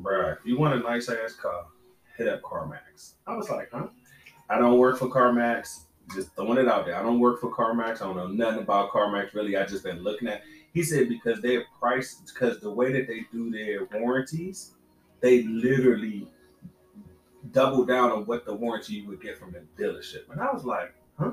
"Bruh, 0.00 0.38
if 0.38 0.44
you 0.44 0.58
want 0.58 0.74
a 0.74 0.78
nice 0.78 1.08
ass 1.08 1.34
car, 1.34 1.66
hit 2.16 2.28
up 2.28 2.42
CarMax." 2.42 3.14
I 3.26 3.36
was 3.36 3.50
like, 3.50 3.70
"Huh?" 3.72 3.88
I 4.50 4.58
don't 4.58 4.78
work 4.78 4.98
for 4.98 5.08
CarMax. 5.08 5.84
Just 6.14 6.34
throwing 6.34 6.58
it 6.58 6.68
out 6.68 6.86
there. 6.86 6.96
I 6.96 7.02
don't 7.02 7.20
work 7.20 7.40
for 7.40 7.54
CarMax. 7.54 7.96
I 7.96 8.06
don't 8.06 8.16
know 8.16 8.28
nothing 8.28 8.62
about 8.62 8.90
CarMax 8.90 9.34
really. 9.34 9.56
I 9.56 9.66
just 9.66 9.84
been 9.84 10.02
looking 10.02 10.28
at. 10.28 10.42
He 10.72 10.82
said 10.82 11.08
because 11.08 11.40
their 11.40 11.64
price, 11.78 12.22
because 12.26 12.60
the 12.60 12.70
way 12.70 12.92
that 12.92 13.06
they 13.06 13.26
do 13.32 13.50
their 13.50 13.86
warranties, 14.00 14.74
they 15.20 15.42
literally 15.42 16.28
double 17.52 17.84
down 17.84 18.10
on 18.10 18.26
what 18.26 18.44
the 18.44 18.54
warranty 18.54 18.94
you 18.94 19.08
would 19.08 19.20
get 19.20 19.38
from 19.38 19.52
the 19.52 19.62
dealership. 19.82 20.30
And 20.30 20.40
I 20.40 20.52
was 20.52 20.64
like, 20.64 20.94
huh? 21.18 21.32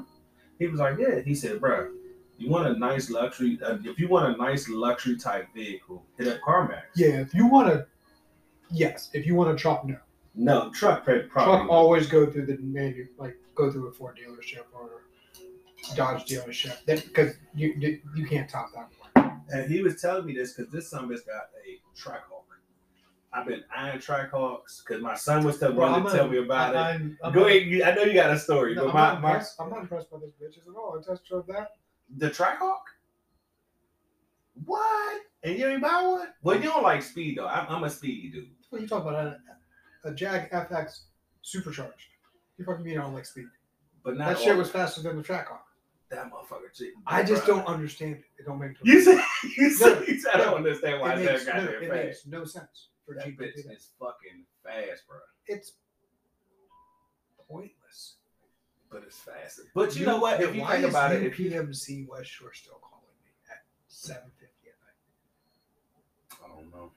He 0.60 0.68
was 0.68 0.80
like, 0.80 0.98
yeah. 0.98 1.20
He 1.20 1.36
said, 1.36 1.60
bro, 1.60 1.90
you 2.38 2.50
want 2.50 2.68
a 2.68 2.78
nice 2.78 3.10
luxury, 3.10 3.58
uh, 3.66 3.78
if 3.84 4.00
you 4.00 4.08
want 4.08 4.34
a 4.34 4.38
nice 4.38 4.68
luxury 4.70 5.18
type 5.18 5.48
vehicle, 5.54 6.06
hit 6.18 6.28
up 6.28 6.40
CarMax. 6.48 6.82
Yeah, 6.96 7.20
if 7.22 7.34
you 7.34 7.48
want 7.48 7.70
to, 7.70 7.86
yes. 8.70 9.10
If 9.14 9.26
you 9.26 9.36
want 9.36 9.52
a 9.52 9.56
truck, 9.56 9.86
no. 9.86 9.98
No, 10.38 10.70
truck 10.72 11.06
pre- 11.06 11.22
Truck 11.22 11.30
probably. 11.32 11.70
always 11.70 12.08
go 12.08 12.30
through 12.30 12.46
the 12.48 12.58
manu, 12.62 13.06
like 13.18 13.38
go 13.56 13.72
through 13.72 13.88
a 13.88 13.92
Ford 13.94 14.18
dealership 14.22 14.64
or 14.74 15.04
Dodge 15.96 16.26
dealership. 16.26 16.84
That 16.86 17.04
because 17.06 17.36
you 17.54 17.74
you 17.78 18.02
you 18.16 18.26
can't 18.26 18.50
top 18.50 18.70
that 18.74 18.90
one. 19.14 19.42
And 19.50 19.72
he 19.72 19.82
was 19.82 20.02
telling 20.02 20.26
me 20.26 20.34
this 20.34 20.54
because 20.54 20.72
this 20.74 20.90
son 20.90 21.10
has 21.12 21.22
got 21.22 21.50
a 21.66 21.80
Trackhawk. 21.98 22.42
I've 23.32 23.46
been 23.46 23.64
eyeing 23.74 24.00
Trackhawks 24.00 24.84
because 24.86 25.02
my 25.02 25.16
son 25.16 25.46
was 25.46 25.60
telling 25.60 25.76
Bro, 25.76 25.92
wanted 25.92 26.06
I'm 26.06 26.12
to 26.12 26.18
tell 26.18 26.28
me 26.30 26.38
about 26.40 26.74
it. 26.76 26.78
I'm, 26.80 27.18
I'm 27.24 27.34
Go 27.34 27.46
ahead. 27.48 27.64
you- 27.64 27.84
I 27.84 27.94
know 27.94 28.04
you 28.04 28.14
got 28.14 28.32
a 28.32 28.40
story, 28.40 28.76
No, 28.76 28.86
but 28.86 28.90
I'm, 28.90 28.94
my, 28.96 29.02
not 29.14 29.22
my 29.22 29.30
impressed, 29.32 29.56
I'm 29.62 29.70
not 29.70 29.82
impressed 29.82 30.10
by 30.12 30.18
those 30.20 30.32
bitches 30.42 30.68
at 30.70 30.76
all. 30.76 31.00
I 31.00 31.06
test 31.08 31.26
drove 31.26 31.46
that. 31.48 31.72
The 32.18 32.30
Trackhawk. 32.30 32.82
What? 34.66 35.22
And 35.44 35.58
you 35.60 35.68
ain't 35.68 35.82
buy 35.82 36.02
one? 36.04 36.28
Well, 36.42 36.58
you 36.58 36.64
don't 36.64 36.84
like 36.84 37.04
speed 37.04 37.38
though. 37.38 37.48
I'm, 37.48 37.66
I'm 37.70 37.84
a 37.84 37.90
speedy 37.90 38.30
dude. 38.30 38.48
What 38.70 38.80
are 38.80 38.82
you 38.82 38.88
talking 38.88 39.10
about? 39.10 39.28
A, 40.06 40.10
a 40.10 40.14
Jag 40.14 40.50
FX 40.52 41.02
supercharged. 41.42 42.08
You 42.58 42.66
fucking 42.66 42.84
mean 42.84 42.98
I 42.98 43.02
don't 43.04 43.14
like 43.14 43.26
speed? 43.26 43.46
But 44.04 44.18
not 44.18 44.30
That 44.30 44.40
shit 44.40 44.56
was 44.58 44.70
faster 44.72 45.02
than 45.02 45.18
the 45.18 45.24
Trackhawk. 45.24 45.60
that 46.10 46.32
motherfucker. 46.32 46.74
cheap. 46.74 46.94
I 47.06 47.22
just 47.24 47.46
don't 47.46 47.66
understand 47.68 48.16
it. 48.16 48.24
It 48.40 48.46
don't 48.46 48.60
make 48.60 48.72
You 48.84 49.02
said 49.02 49.20
you 49.58 49.70
No, 49.70 49.76
said, 49.76 50.08
you 50.08 50.20
said 50.20 50.36
I 50.36 50.38
don't 50.38 50.56
understand 50.56 51.02
why 51.02 51.14
it 51.14 51.18
that 51.18 51.32
makes, 51.34 51.46
got 51.46 51.56
no, 51.58 51.66
there 51.66 51.82
it 51.84 51.90
fast. 51.90 52.06
makes 52.06 52.26
no 52.28 52.46
sense 52.46 52.90
for 53.06 53.16
That 53.16 53.26
to 53.26 53.30
bitch 53.32 53.56
that. 53.66 53.74
is 53.74 53.90
fucking 54.00 54.46
fast, 54.64 55.04
bro. 55.08 55.18
It's 55.48 55.74
pointless. 57.50 57.72
But 58.96 59.04
it's 59.04 59.18
fast. 59.18 59.60
But 59.74 59.94
you 59.98 60.06
know 60.06 60.20
what? 60.20 60.42
If 60.42 60.56
you 60.56 60.66
think 60.66 60.86
about 60.86 61.12
it, 61.12 61.24
if 61.24 61.38
you 61.38 61.52
UPMC 61.52 62.08
West 62.08 62.30
Shore 62.30 62.54
still 62.54 62.80
calling 62.82 63.04
me 63.26 63.30
at 63.52 63.58
seven 63.90 64.32
fifty 64.40 64.70
at 64.70 66.40
night? 66.40 66.40
I 66.46 66.48
don't 66.56 66.72
know. 66.72 66.92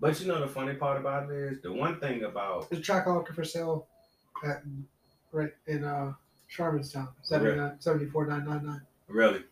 But 0.00 0.20
you 0.20 0.26
know 0.26 0.40
the 0.40 0.48
funny 0.48 0.74
part 0.74 0.98
about 0.98 1.30
it 1.30 1.36
is 1.36 1.60
the 1.62 1.72
one 1.72 2.00
thing 2.00 2.24
about 2.24 2.70
the 2.70 2.76
Trackhawk 2.78 3.32
for 3.32 3.44
sale 3.44 3.86
at 4.44 4.64
right 5.30 5.52
in 5.68 5.84
uh 5.84 6.14
Shiremanstown, 6.52 7.08
79 7.22 7.76
74999. 7.78 8.80
really, 9.06 9.44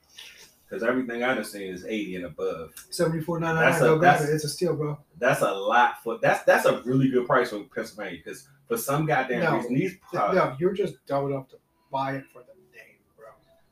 because 0.68 0.82
everything 0.82 1.22
I 1.22 1.34
done 1.34 1.44
seen 1.44 1.72
is 1.72 1.84
eighty 1.84 2.16
and 2.16 2.24
above. 2.24 2.72
74999. 2.90 3.70
That's 3.70 3.80
a- 3.80 3.84
Go 3.84 3.98
grab 4.00 4.14
that's- 4.14 4.28
it. 4.28 4.34
It's 4.34 4.44
a 4.44 4.48
steal, 4.48 4.74
bro. 4.74 4.98
That's 5.18 5.42
a 5.42 5.52
lot 5.54 6.02
for 6.02 6.18
that's 6.18 6.42
that's 6.42 6.66
a 6.66 6.82
really 6.82 7.08
good 7.10 7.28
price 7.28 7.50
for 7.50 7.60
Pennsylvania 7.72 8.18
because 8.24 8.48
for 8.72 8.78
some 8.78 9.06
goddamn 9.06 9.40
No. 9.42 9.56
reason 9.56 9.74
these 9.74 9.96
uh, 10.14 10.32
no, 10.32 10.56
you're 10.58 10.72
just 10.72 11.04
dumb 11.06 11.30
enough 11.30 11.48
to 11.50 11.56
buy 11.90 12.14
it 12.16 12.24
for 12.32 12.40
the 12.40 12.54
name, 12.76 12.96
bro. 13.16 13.28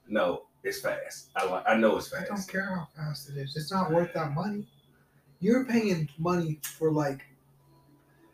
no, 0.09 0.47
it's 0.63 0.81
fast. 0.81 1.31
I 1.37 1.63
I 1.67 1.77
know 1.77 1.97
it's 1.97 2.09
fast. 2.09 2.31
I 2.31 2.35
don't 2.35 2.49
care 2.49 2.67
how 2.75 2.87
fast 2.97 3.31
it 3.31 3.37
is. 3.39 3.57
It's 3.57 3.73
not 3.73 3.91
worth 3.91 4.13
that 4.15 4.33
money. 4.33 4.69
You're 5.41 5.65
paying 5.65 6.09
money 6.19 6.61
for 6.63 6.93
like. 6.93 7.23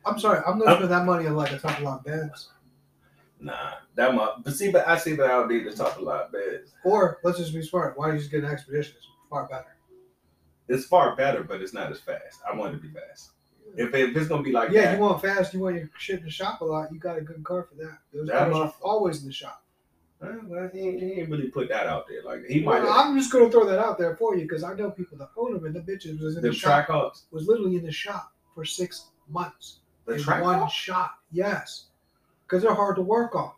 I'm 0.04 0.18
sorry, 0.18 0.40
I'm 0.46 0.58
not 0.58 0.68
I'm- 0.68 0.88
that 0.88 1.04
money 1.04 1.26
on 1.26 1.36
like 1.36 1.52
a 1.52 1.58
top 1.58 1.78
a 1.78 1.82
lot 1.82 2.04
beds. 2.04 2.50
Nah, 3.38 3.74
that 3.96 4.14
much. 4.14 4.38
But 4.44 4.54
see, 4.54 4.70
but 4.70 4.88
I 4.88 4.96
see 4.96 5.14
but 5.14 5.30
I 5.30 5.38
would 5.38 5.48
need 5.48 5.66
the 5.66 5.72
top 5.72 5.98
a 5.98 6.00
lot 6.00 6.32
better. 6.32 6.64
Or 6.84 7.18
let's 7.22 7.38
just 7.38 7.52
be 7.54 7.62
smart. 7.62 7.96
Why 7.98 8.06
don't 8.06 8.14
you 8.16 8.20
just 8.20 8.30
get 8.32 8.42
an 8.44 8.50
expedition? 8.50 8.94
It's 8.96 9.06
far 9.28 9.46
better. 9.46 9.76
It's 10.68 10.86
far 10.86 11.14
better, 11.14 11.44
but 11.44 11.60
it's 11.60 11.74
not 11.74 11.92
as 11.92 12.00
fast. 12.00 12.40
I 12.50 12.56
want 12.56 12.74
it 12.74 12.78
to 12.78 12.82
be 12.82 12.88
fast. 12.88 13.32
If, 13.76 13.94
if 13.94 14.16
it's 14.16 14.28
gonna 14.28 14.42
be 14.42 14.52
like 14.52 14.70
yeah, 14.70 14.82
that, 14.92 14.94
you 14.96 15.00
want 15.02 15.20
fast, 15.22 15.52
you 15.54 15.60
want 15.60 15.76
your 15.76 15.90
shit 15.98 16.20
in 16.20 16.24
the 16.24 16.30
shop 16.30 16.60
a 16.60 16.64
lot, 16.64 16.92
you 16.92 16.98
got 16.98 17.18
a 17.18 17.20
good 17.20 17.42
car 17.44 17.64
for 17.64 17.74
that. 17.82 17.98
Those 18.12 18.28
That 18.28 18.50
cars 18.50 18.72
always 18.82 19.20
in 19.22 19.26
the 19.28 19.32
shop. 19.34 19.62
well, 20.20 20.70
he, 20.72 20.80
ain't- 20.80 21.02
he 21.02 21.12
ain't 21.20 21.30
really 21.30 21.48
put 21.48 21.68
that 21.68 21.86
out 21.86 22.06
there. 22.08 22.22
Like 22.22 22.44
he 22.46 22.62
might 22.62 22.82
Well, 22.82 22.92
have 22.92 23.06
I'm 23.08 23.18
just 23.18 23.30
gonna 23.32 23.50
throw 23.50 23.66
that 23.66 23.78
out 23.78 23.98
there 23.98 24.16
for 24.16 24.34
you 24.36 24.42
because 24.42 24.62
I 24.62 24.74
know 24.74 24.90
people 24.90 25.18
that 25.18 25.30
own 25.36 25.52
them 25.54 25.64
and 25.66 25.74
the 25.74 25.80
bitches 25.80 26.20
was 26.20 26.36
in 26.36 26.42
the 26.42 26.50
the 26.50 26.54
track 26.54 26.86
shop 26.86 26.94
hawks. 26.94 27.24
was 27.30 27.46
literally 27.46 27.76
in 27.76 27.84
the 27.84 27.92
shop 27.92 28.32
for 28.54 28.64
six 28.64 29.06
months. 29.28 29.80
The 30.06 30.14
in 30.14 30.22
track 30.22 30.42
one 30.42 30.58
hawk? 30.60 30.70
shot. 30.70 31.10
Yes. 31.32 31.86
Because 32.46 32.62
they're 32.62 32.74
hard 32.74 32.96
to 32.96 33.02
work 33.02 33.34
on. 33.34 33.50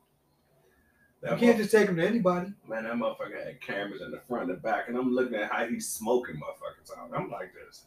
That 1.21 1.33
you 1.33 1.38
can't 1.49 1.59
just 1.59 1.71
take 1.73 1.87
them 1.87 1.97
to 1.97 2.07
anybody. 2.07 2.53
man, 2.68 2.85
that 2.85 2.94
motherfucker 2.94 3.44
had 3.44 3.61
cameras 3.61 4.03
in 4.03 4.11
the 4.12 4.21
front 4.21 4.49
and 4.49 4.57
the 4.57 4.61
back, 4.62 4.88
and 4.88 4.97
I'm 4.97 5.12
looking 5.12 5.35
at 5.37 5.51
how 5.51 5.66
he's 5.66 5.88
smoking 5.88 6.37
motherfuckers 6.37 6.97
out. 6.97 7.11
I'm 7.14 7.29
like 7.31 7.53
this. 7.55 7.83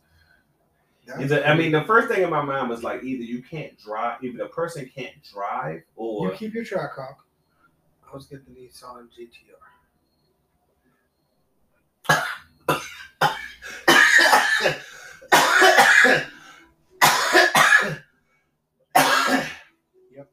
Either, 1.20 1.44
I 1.46 1.56
mean, 1.56 1.72
the 1.72 1.84
first 1.84 2.08
thing 2.08 2.24
in 2.24 2.30
my 2.30 2.42
mind 2.44 2.70
was 2.70 2.84
like, 2.84 3.04
either 3.04 3.24
you 3.24 3.42
can't 3.42 3.78
drive, 3.78 4.24
either 4.24 4.38
the 4.38 4.46
person 4.50 4.90
can't 4.94 5.16
drive, 5.24 5.82
or 5.96 6.28
you 6.30 6.34
keep 6.38 6.54
your 6.54 6.64
Trackhawk. 6.64 7.16
I 8.10 8.14
was 8.14 8.28
getting 8.28 8.46
the 8.54 8.62
Nissan 8.62 9.08
GTR. 9.10 9.58
Yep. 20.16 20.30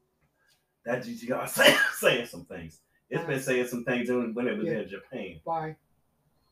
That 0.85 1.03
GTR 1.05 1.49
saying, 1.49 1.77
saying 1.97 2.27
some 2.27 2.45
things. 2.45 2.81
It's 3.11 3.25
been 3.25 3.41
saying 3.41 3.67
some 3.69 3.85
things 3.85 4.11
when 4.11 4.35
when 4.35 4.47
it 4.49 4.59
was 4.59 4.67
Yeah. 4.67 4.81
in 4.81 4.89
Japan. 4.89 5.41
Bye. 5.45 5.77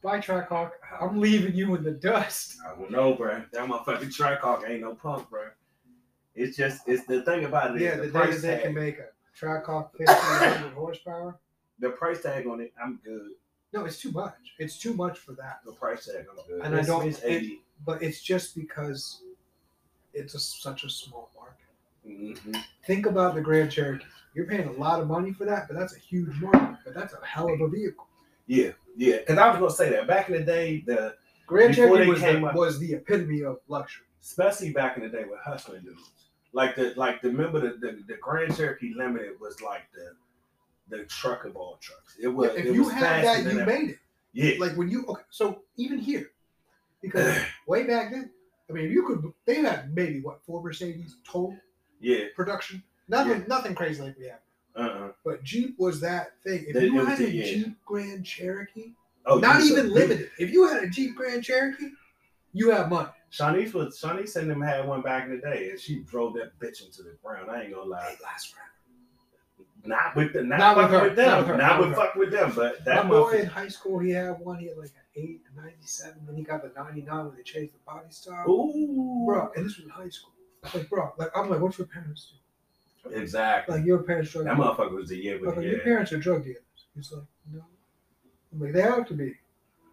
Bye, 0.07 0.21
Trackhawk. 0.21 0.71
I'm 1.01 1.21
leaving 1.21 1.57
you 1.57 1.75
in 1.75 1.83
the 1.83 1.91
dust. 1.91 2.59
I 2.65 2.79
don't 2.79 2.93
know, 2.93 3.15
bro. 3.15 3.43
That 3.53 3.69
motherfucking 3.69 4.17
Trackhawk 4.17 4.63
ain't 4.71 4.83
no 4.83 4.95
punk, 4.95 5.29
bro. 5.29 5.49
It's 6.37 6.57
just, 6.57 6.83
it's 6.87 7.05
the 7.07 7.23
thing 7.23 7.45
about 7.45 7.75
it. 7.75 7.83
Yeah, 7.83 7.97
the, 7.97 8.03
the 8.05 8.11
price 8.11 8.41
they 8.41 8.51
tag. 8.55 8.63
can 8.63 8.75
make 8.75 9.01
a 9.01 9.07
Trackhawk 9.37 9.91
1500 9.99 10.75
horsepower. 10.75 11.41
the 11.81 11.91
price 11.91 12.23
tag 12.23 12.47
on 12.47 12.61
it, 12.61 12.73
I'm 12.81 13.01
good. 13.05 13.31
No, 13.73 13.85
it's 13.85 14.01
too 14.01 14.13
much. 14.13 14.37
It's 14.61 14.79
too 14.79 14.95
much 14.95 15.19
for 15.19 15.33
that. 15.33 15.59
The 15.67 15.73
price 15.73 16.07
tag, 16.07 16.27
I'm 16.31 16.37
good. 16.47 16.65
And 16.65 16.77
I 16.77 16.83
don't- 16.83 17.05
It's 17.09 17.21
it-. 17.25 17.59
But 17.85 18.01
it's 18.01 18.23
just 18.23 18.55
because 18.55 19.23
it's 20.15 20.35
a, 20.37 20.39
such 20.39 20.85
a 20.85 20.89
small 20.89 21.31
market. 21.37 21.67
Mhm. 22.07 22.63
Think 22.87 23.07
about 23.07 23.35
the 23.35 23.41
Grand 23.41 23.73
Cherokee. 23.73 24.05
You're 24.35 24.47
paying 24.47 24.69
a 24.69 24.73
lot 24.73 25.01
of 25.01 25.09
money 25.09 25.33
for 25.33 25.47
that, 25.47 25.67
but 25.67 25.77
that's 25.77 25.97
a 25.97 25.99
huge 25.99 26.41
market. 26.41 26.77
But 26.85 26.95
that's 26.95 27.13
a 27.13 27.27
hell 27.27 27.53
of 27.53 27.61
a 27.61 27.67
vehicle. 27.69 28.07
Yeah, 28.47 28.71
yeah. 28.97 29.19
Because 29.19 29.39
I 29.39 29.49
was 29.51 29.59
gonna 29.59 29.71
say 29.71 29.91
that 29.91 30.07
back 30.07 30.29
in 30.29 30.35
the 30.35 30.43
day, 30.45 30.83
the 30.87 31.15
Grand 31.47 31.75
Cherokee 31.75 32.09
was 32.09 32.21
the, 32.21 32.51
was 32.55 32.79
the 32.79 32.95
epitome 32.95 33.43
of 33.43 33.59
luxury. 33.69 34.05
especially 34.23 34.73
back 34.73 34.97
in 34.97 35.03
the 35.05 35.09
day 35.09 35.25
with 35.25 35.39
hustling 35.45 35.83
dudes, 35.83 36.11
like 36.53 36.75
the 36.77 36.93
like 36.97 37.21
the 37.23 37.29
remember 37.29 37.61
the 37.61 37.77
the, 37.79 38.03
the 38.09 38.17
Grand 38.21 38.57
Cherokee 38.57 38.95
Limited 38.97 39.39
was 39.41 39.61
like 39.61 39.83
the 39.95 40.13
the 40.89 41.05
truck 41.05 41.45
of 41.45 41.57
all 41.57 41.79
trucks. 41.81 42.17
It 42.21 42.29
was. 42.29 42.51
if 42.55 42.67
it 42.67 42.75
you 42.75 42.85
was 42.85 42.93
had 42.93 43.25
that, 43.25 43.43
you 43.45 43.61
ever. 43.61 43.67
made 43.67 43.91
it. 43.91 43.99
Yeah, 44.33 44.55
Like 44.61 44.77
when 44.77 44.89
you 44.89 45.05
okay, 45.07 45.23
so 45.31 45.63
even 45.77 45.99
here, 45.99 46.31
because 47.01 47.37
way 47.67 47.85
back 47.87 48.11
then, 48.13 48.31
I 48.69 48.73
mean, 48.73 48.91
you 48.91 49.07
could 49.07 49.33
they 49.47 49.57
had 49.63 49.95
maybe 49.95 50.21
what 50.21 50.43
four 50.45 50.63
Mercedes 50.63 51.17
total 51.25 51.57
yeah. 52.01 52.25
production. 52.35 52.83
Nothing, 53.09 53.41
Yeah. 53.41 53.47
nothing 53.49 53.75
crazy 53.75 54.03
like 54.03 54.19
we 54.19 54.27
have. 54.27 54.41
Uh-uh. 54.77 55.09
But 55.25 55.43
Jeep 55.43 55.77
was 55.79 56.01
that 56.01 56.33
thing. 56.45 56.65
If 56.69 56.75
That- 56.75 56.83
you 56.85 56.95
it 56.95 56.99
was 56.99 57.09
had 57.09 57.19
the- 57.19 57.27
a 57.27 57.31
yeah. 57.31 57.45
Jeep 57.45 57.85
Grand 57.85 58.25
Cherokee, 58.27 58.93
Oh, 59.25 59.39
not 59.39 59.63
you- 59.65 59.73
even 59.73 59.87
you- 59.87 59.93
limited. 59.93 60.31
If 60.39 60.51
you 60.51 60.69
had 60.69 60.85
a 60.85 60.89
Jeep 60.89 61.17
Grand 61.17 61.43
Cherokee, 61.43 61.91
you 62.53 62.71
have 62.71 62.89
money. 62.91 63.09
Shanice 63.33 63.73
was 63.75 63.99
Shanice 64.01 64.37
and 64.37 64.49
them 64.51 64.61
had 64.63 64.87
one 64.87 65.03
back 65.03 65.25
in 65.25 65.31
the 65.37 65.39
day, 65.43 65.71
and 65.71 65.81
she 65.81 66.01
drove 66.05 66.35
that 66.35 66.59
bitch 66.59 66.85
into 66.85 67.03
the 67.03 67.17
ground. 67.23 67.51
I 67.51 67.63
ain't 67.63 67.75
gonna 67.75 67.89
lie. 67.89 68.17
They 68.19 68.25
last 68.25 68.53
forever. 68.55 68.63
Not 69.85 70.17
with 70.17 70.33
the 70.33 70.43
not, 70.43 70.59
Not 70.59 70.77
with 70.77 70.85
fucking 70.87 70.99
her, 70.99 71.05
with 71.09 71.17
them. 71.17 71.27
not 71.27 71.31
Not, 71.31 71.39
with 71.39 71.47
her, 71.49 71.57
not 71.57 71.79
with 71.79 71.89
with 71.89 71.97
her. 71.99 72.05
fuck 72.05 72.15
with 72.17 72.31
them. 72.33 72.53
But 72.57 72.85
that 72.85 73.05
My 73.05 73.11
boy 73.11 73.17
motherfucker. 73.35 73.41
in 73.41 73.47
high 73.47 73.69
school, 73.69 73.99
he 74.01 74.11
had 74.11 74.41
one. 74.41 74.59
He 74.59 74.67
had 74.67 74.79
like 74.79 74.89
an 74.91 75.23
eight, 75.23 75.43
a 75.53 75.61
ninety-seven. 75.61 76.23
Then 76.27 76.37
he 76.37 76.43
got 76.43 76.63
the 76.63 76.73
ninety-nine 76.81 77.27
when 77.27 77.37
they 77.37 77.43
changed 77.43 77.75
the 77.75 77.79
body 77.87 78.07
style. 78.11 78.49
Ooh, 78.51 79.25
Bro, 79.27 79.53
and 79.55 79.65
this 79.67 79.77
was 79.77 79.85
in 79.85 79.91
high 79.91 80.09
school. 80.09 80.33
Like, 80.75 80.89
bro, 80.91 81.13
like 81.19 81.31
I'm 81.37 81.49
like, 81.49 81.61
what's 81.61 81.79
your 81.79 81.87
parents 81.87 82.33
do? 82.33 82.39
Exactly. 83.13 83.77
Like 83.77 83.87
your 83.87 84.03
parents 84.03 84.31
drug 84.33 84.45
that 84.45 84.57
dealers. 84.57 84.77
motherfucker 84.77 84.95
was 84.95 85.09
the 85.09 85.17
year 85.17 85.39
with 85.41 85.57
like, 85.57 85.65
your 85.65 85.81
parents 85.81 86.13
are 86.13 86.19
drug 86.19 86.45
dealers. 86.45 86.63
He's 86.95 87.13
like, 87.13 87.25
no. 87.53 87.63
I'm 88.53 88.61
like, 88.61 88.73
they 88.73 88.83
have 88.83 89.07
to 89.09 89.15
be. 89.15 89.35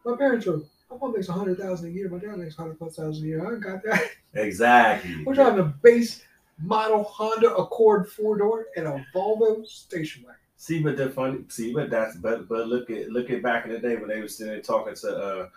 My 0.05 0.15
parents 0.15 0.47
are. 0.47 0.57
My 0.89 0.97
mom 1.01 1.13
makes 1.13 1.29
a 1.29 1.33
hundred 1.33 1.57
thousand 1.57 1.89
a 1.89 1.91
year. 1.91 2.07
My 2.09 2.19
dad 2.19 2.37
makes 2.37 2.55
hundred 2.55 2.77
plus 2.77 2.95
thousand 2.95 3.25
a 3.25 3.27
year. 3.27 3.45
I 3.45 3.53
ain't 3.53 3.63
got 3.63 3.83
that. 3.83 4.11
Exactly. 4.35 5.23
We're 5.25 5.33
driving 5.33 5.59
a 5.59 5.73
base 5.81 6.23
model 6.61 7.03
Honda 7.03 7.55
Accord 7.55 8.09
four 8.09 8.37
door 8.37 8.67
and 8.75 8.87
a 8.87 9.05
Volvo 9.13 9.65
station 9.65 10.23
wagon. 10.23 10.37
See, 10.57 10.81
but 10.81 10.95
the 10.95 11.09
funny, 11.09 11.39
see, 11.49 11.73
but 11.73 11.89
that's 11.89 12.15
but 12.17 12.47
but 12.47 12.67
look 12.67 12.89
at 12.89 13.09
look 13.09 13.29
at 13.29 13.41
back 13.41 13.65
in 13.65 13.71
the 13.71 13.79
day 13.79 13.95
when 13.95 14.07
they 14.07 14.21
was 14.21 14.37
sitting 14.37 14.53
there 14.53 14.61
talking 14.61 14.95
to 14.95 15.17
uh 15.17 15.49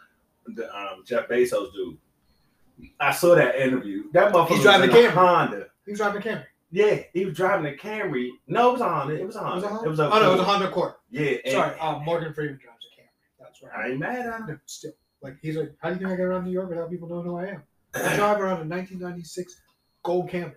the 0.54 0.74
um 0.76 1.04
Jeff 1.04 1.28
Bezos 1.28 1.72
dude. 1.72 1.98
I 2.98 3.12
saw 3.12 3.34
that 3.34 3.56
interview. 3.56 4.10
That 4.12 4.32
motherfucker 4.32 4.48
He's 4.48 4.58
was 4.58 4.64
driving 4.64 4.90
in 4.90 4.96
a 4.96 4.98
a 4.98 5.02
Camry. 5.02 5.12
Honda. 5.12 5.66
He 5.84 5.92
was 5.92 6.00
driving 6.00 6.22
a 6.22 6.24
Camry. 6.24 6.44
Yeah, 6.70 7.00
he 7.12 7.24
was 7.24 7.34
driving 7.34 7.72
a 7.72 7.76
Camry. 7.76 8.30
No, 8.48 8.70
it 8.70 8.72
was 8.72 8.80
a 8.80 8.88
Honda. 8.88 9.14
It 9.14 9.26
was 9.26 9.36
a 9.36 9.40
Honda. 9.40 9.66
It 9.66 9.70
was 9.70 9.70
a 9.70 9.70
Honda. 9.70 9.86
It 9.86 9.90
was 9.90 9.98
a 10.00 10.06
oh 10.06 10.18
no, 10.18 10.28
it 10.28 10.32
was 10.32 10.40
a 10.40 10.44
Honda 10.44 10.68
Accord. 10.68 10.94
Yeah, 11.10 11.36
and 11.44 11.52
Sorry, 11.52 11.78
um, 11.78 12.04
Morgan 12.04 12.34
Freeman 12.34 12.58
drives 12.62 12.84
a 12.84 13.00
Camry. 13.00 13.06
That's 13.38 13.62
right. 13.62 13.72
I 13.76 13.88
ain't 13.90 13.98
mad 14.00 14.26
at 14.26 14.48
him. 14.48 14.60
Still, 14.66 14.92
like 15.22 15.36
he's 15.40 15.56
like, 15.56 15.72
how 15.78 15.90
do 15.90 15.94
you 15.94 16.00
think 16.00 16.12
I 16.12 16.16
get 16.16 16.24
around 16.24 16.44
New 16.44 16.50
York 16.50 16.68
without 16.68 16.90
people 16.90 17.08
knowing 17.08 17.26
who 17.26 17.36
I 17.36 17.46
am? 17.46 17.62
I 17.94 18.16
drive 18.16 18.40
around 18.40 18.60
a 18.60 18.68
1996 18.68 19.60
gold 20.02 20.28
Camry. 20.28 20.54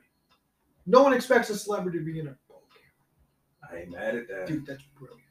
No 0.87 1.03
one 1.03 1.13
expects 1.13 1.49
a 1.51 1.57
celebrity 1.57 1.99
to 1.99 2.05
be 2.05 2.19
in 2.19 2.27
a 2.27 2.35
gold 2.47 2.63
Camry. 2.73 3.71
I 3.71 3.81
ain't 3.81 3.91
mad 3.91 4.15
at 4.15 4.27
that. 4.29 4.47
Dude, 4.47 4.65
that's 4.65 4.81
brilliant. 4.97 5.21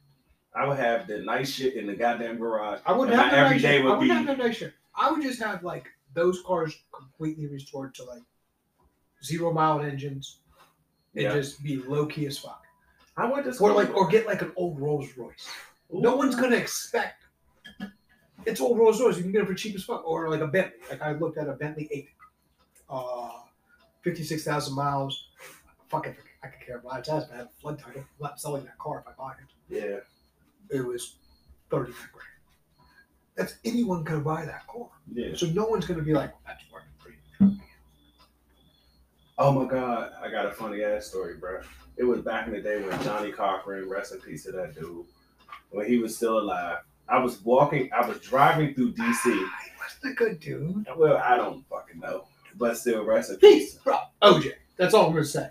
I 0.54 0.66
would 0.66 0.78
have 0.78 1.06
the 1.06 1.18
nice 1.18 1.50
shit 1.50 1.74
in 1.74 1.86
the 1.86 1.94
goddamn 1.94 2.38
garage. 2.38 2.80
I 2.86 2.92
wouldn't 2.92 3.16
have 3.16 3.32
every 3.32 3.56
nice 3.56 3.62
day 3.62 3.82
would 3.82 3.92
I 3.92 3.98
wouldn't 3.98 4.10
be- 4.10 4.26
have 4.26 4.38
no 4.38 4.44
nice 4.44 4.56
shit. 4.56 4.72
I 4.96 5.10
would 5.10 5.22
just 5.22 5.40
have 5.40 5.62
like 5.62 5.86
those 6.14 6.42
cars 6.42 6.74
completely 6.92 7.46
restored 7.46 7.94
to 7.96 8.04
like 8.04 8.22
zero 9.22 9.52
mile 9.52 9.80
engines, 9.80 10.38
and 11.18 11.24
Yeah. 11.24 11.34
just 11.34 11.62
be 11.62 11.76
low 11.82 12.06
key 12.06 12.26
as 12.26 12.38
fuck. 12.38 12.64
I 13.16 13.26
want 13.26 13.44
to 13.44 13.58
Or 13.60 13.72
like, 13.72 13.92
or 13.94 14.06
get 14.06 14.26
like 14.26 14.42
an 14.42 14.52
old 14.54 14.80
Rolls 14.80 15.08
Royce. 15.16 15.48
No 15.90 16.14
one's 16.16 16.36
gonna 16.36 16.56
expect. 16.56 17.24
It's 18.46 18.60
old 18.60 18.78
Rolls 18.78 19.00
Royce. 19.02 19.16
You 19.16 19.24
can 19.24 19.32
get 19.32 19.42
it 19.42 19.46
for 19.48 19.54
cheap 19.54 19.74
as 19.74 19.82
fuck, 19.84 20.06
or 20.06 20.30
like 20.30 20.40
a 20.40 20.46
Bentley. 20.46 20.78
Like 20.88 21.02
I 21.02 21.12
looked 21.12 21.36
at 21.36 21.48
a 21.48 21.54
Bentley 21.54 21.88
Eight, 21.90 22.08
uh, 22.88 23.40
fifty-six 24.02 24.44
thousand 24.44 24.74
miles. 24.76 25.28
Fuck 25.88 26.04
Fucking, 26.04 26.16
I 26.44 26.46
could 26.48 26.64
care 26.64 26.76
about 26.78 27.00
it. 27.00 27.08
I 27.10 27.14
have 27.36 27.46
a 27.46 27.48
flood 27.60 27.78
title. 27.80 28.02
I'm 28.02 28.06
not 28.20 28.40
selling 28.40 28.64
that 28.64 28.78
car 28.78 29.00
if 29.00 29.08
I 29.08 29.12
buy 29.18 29.32
it. 29.32 29.74
Yeah. 30.70 30.76
It 30.78 30.86
was 30.86 31.16
thirty 31.70 31.92
grand. 32.12 32.28
That's 33.34 33.56
anyone 33.64 34.04
gonna 34.04 34.20
buy 34.20 34.44
that 34.44 34.66
car. 34.68 34.88
Yeah. 35.12 35.34
So 35.34 35.46
no 35.46 35.66
one's 35.66 35.86
gonna 35.86 36.02
be 36.02 36.12
like, 36.14 36.32
that's 36.46 36.62
working 36.72 36.88
pretty. 37.00 37.60
Oh 39.38 39.52
my 39.52 39.68
God, 39.70 40.12
I 40.20 40.30
got 40.30 40.46
a 40.46 40.50
funny 40.50 40.82
ass 40.82 41.06
story, 41.06 41.36
bro. 41.36 41.60
It 41.96 42.04
was 42.04 42.20
back 42.22 42.46
in 42.46 42.52
the 42.52 42.60
day 42.60 42.80
when 42.82 43.00
Johnnie 43.02 43.32
Cochran, 43.32 43.88
rest 43.88 44.12
in 44.12 44.20
peace 44.20 44.44
to 44.44 44.52
that 44.52 44.74
dude, 44.74 45.04
when 45.70 45.86
he 45.86 45.98
was 45.98 46.16
still 46.16 46.38
alive. 46.40 46.78
I 47.08 47.18
was 47.18 47.40
walking, 47.42 47.88
I 47.92 48.06
was 48.06 48.18
driving 48.20 48.74
through 48.74 48.92
DC. 48.94 49.24
He 49.24 49.46
wasn't 49.80 50.12
a 50.12 50.14
good 50.14 50.40
dude. 50.40 50.86
Well, 50.96 51.16
I 51.18 51.36
don't 51.36 51.64
fucking 51.68 52.00
know, 52.00 52.24
but 52.56 52.76
still, 52.76 53.04
rest 53.04 53.30
in 53.30 53.38
He, 53.40 53.60
peace. 53.60 53.74
bro, 53.76 53.98
OJ. 54.22 54.52
That's 54.76 54.94
all 54.94 55.06
I'm 55.06 55.12
gonna 55.12 55.24
say. 55.24 55.50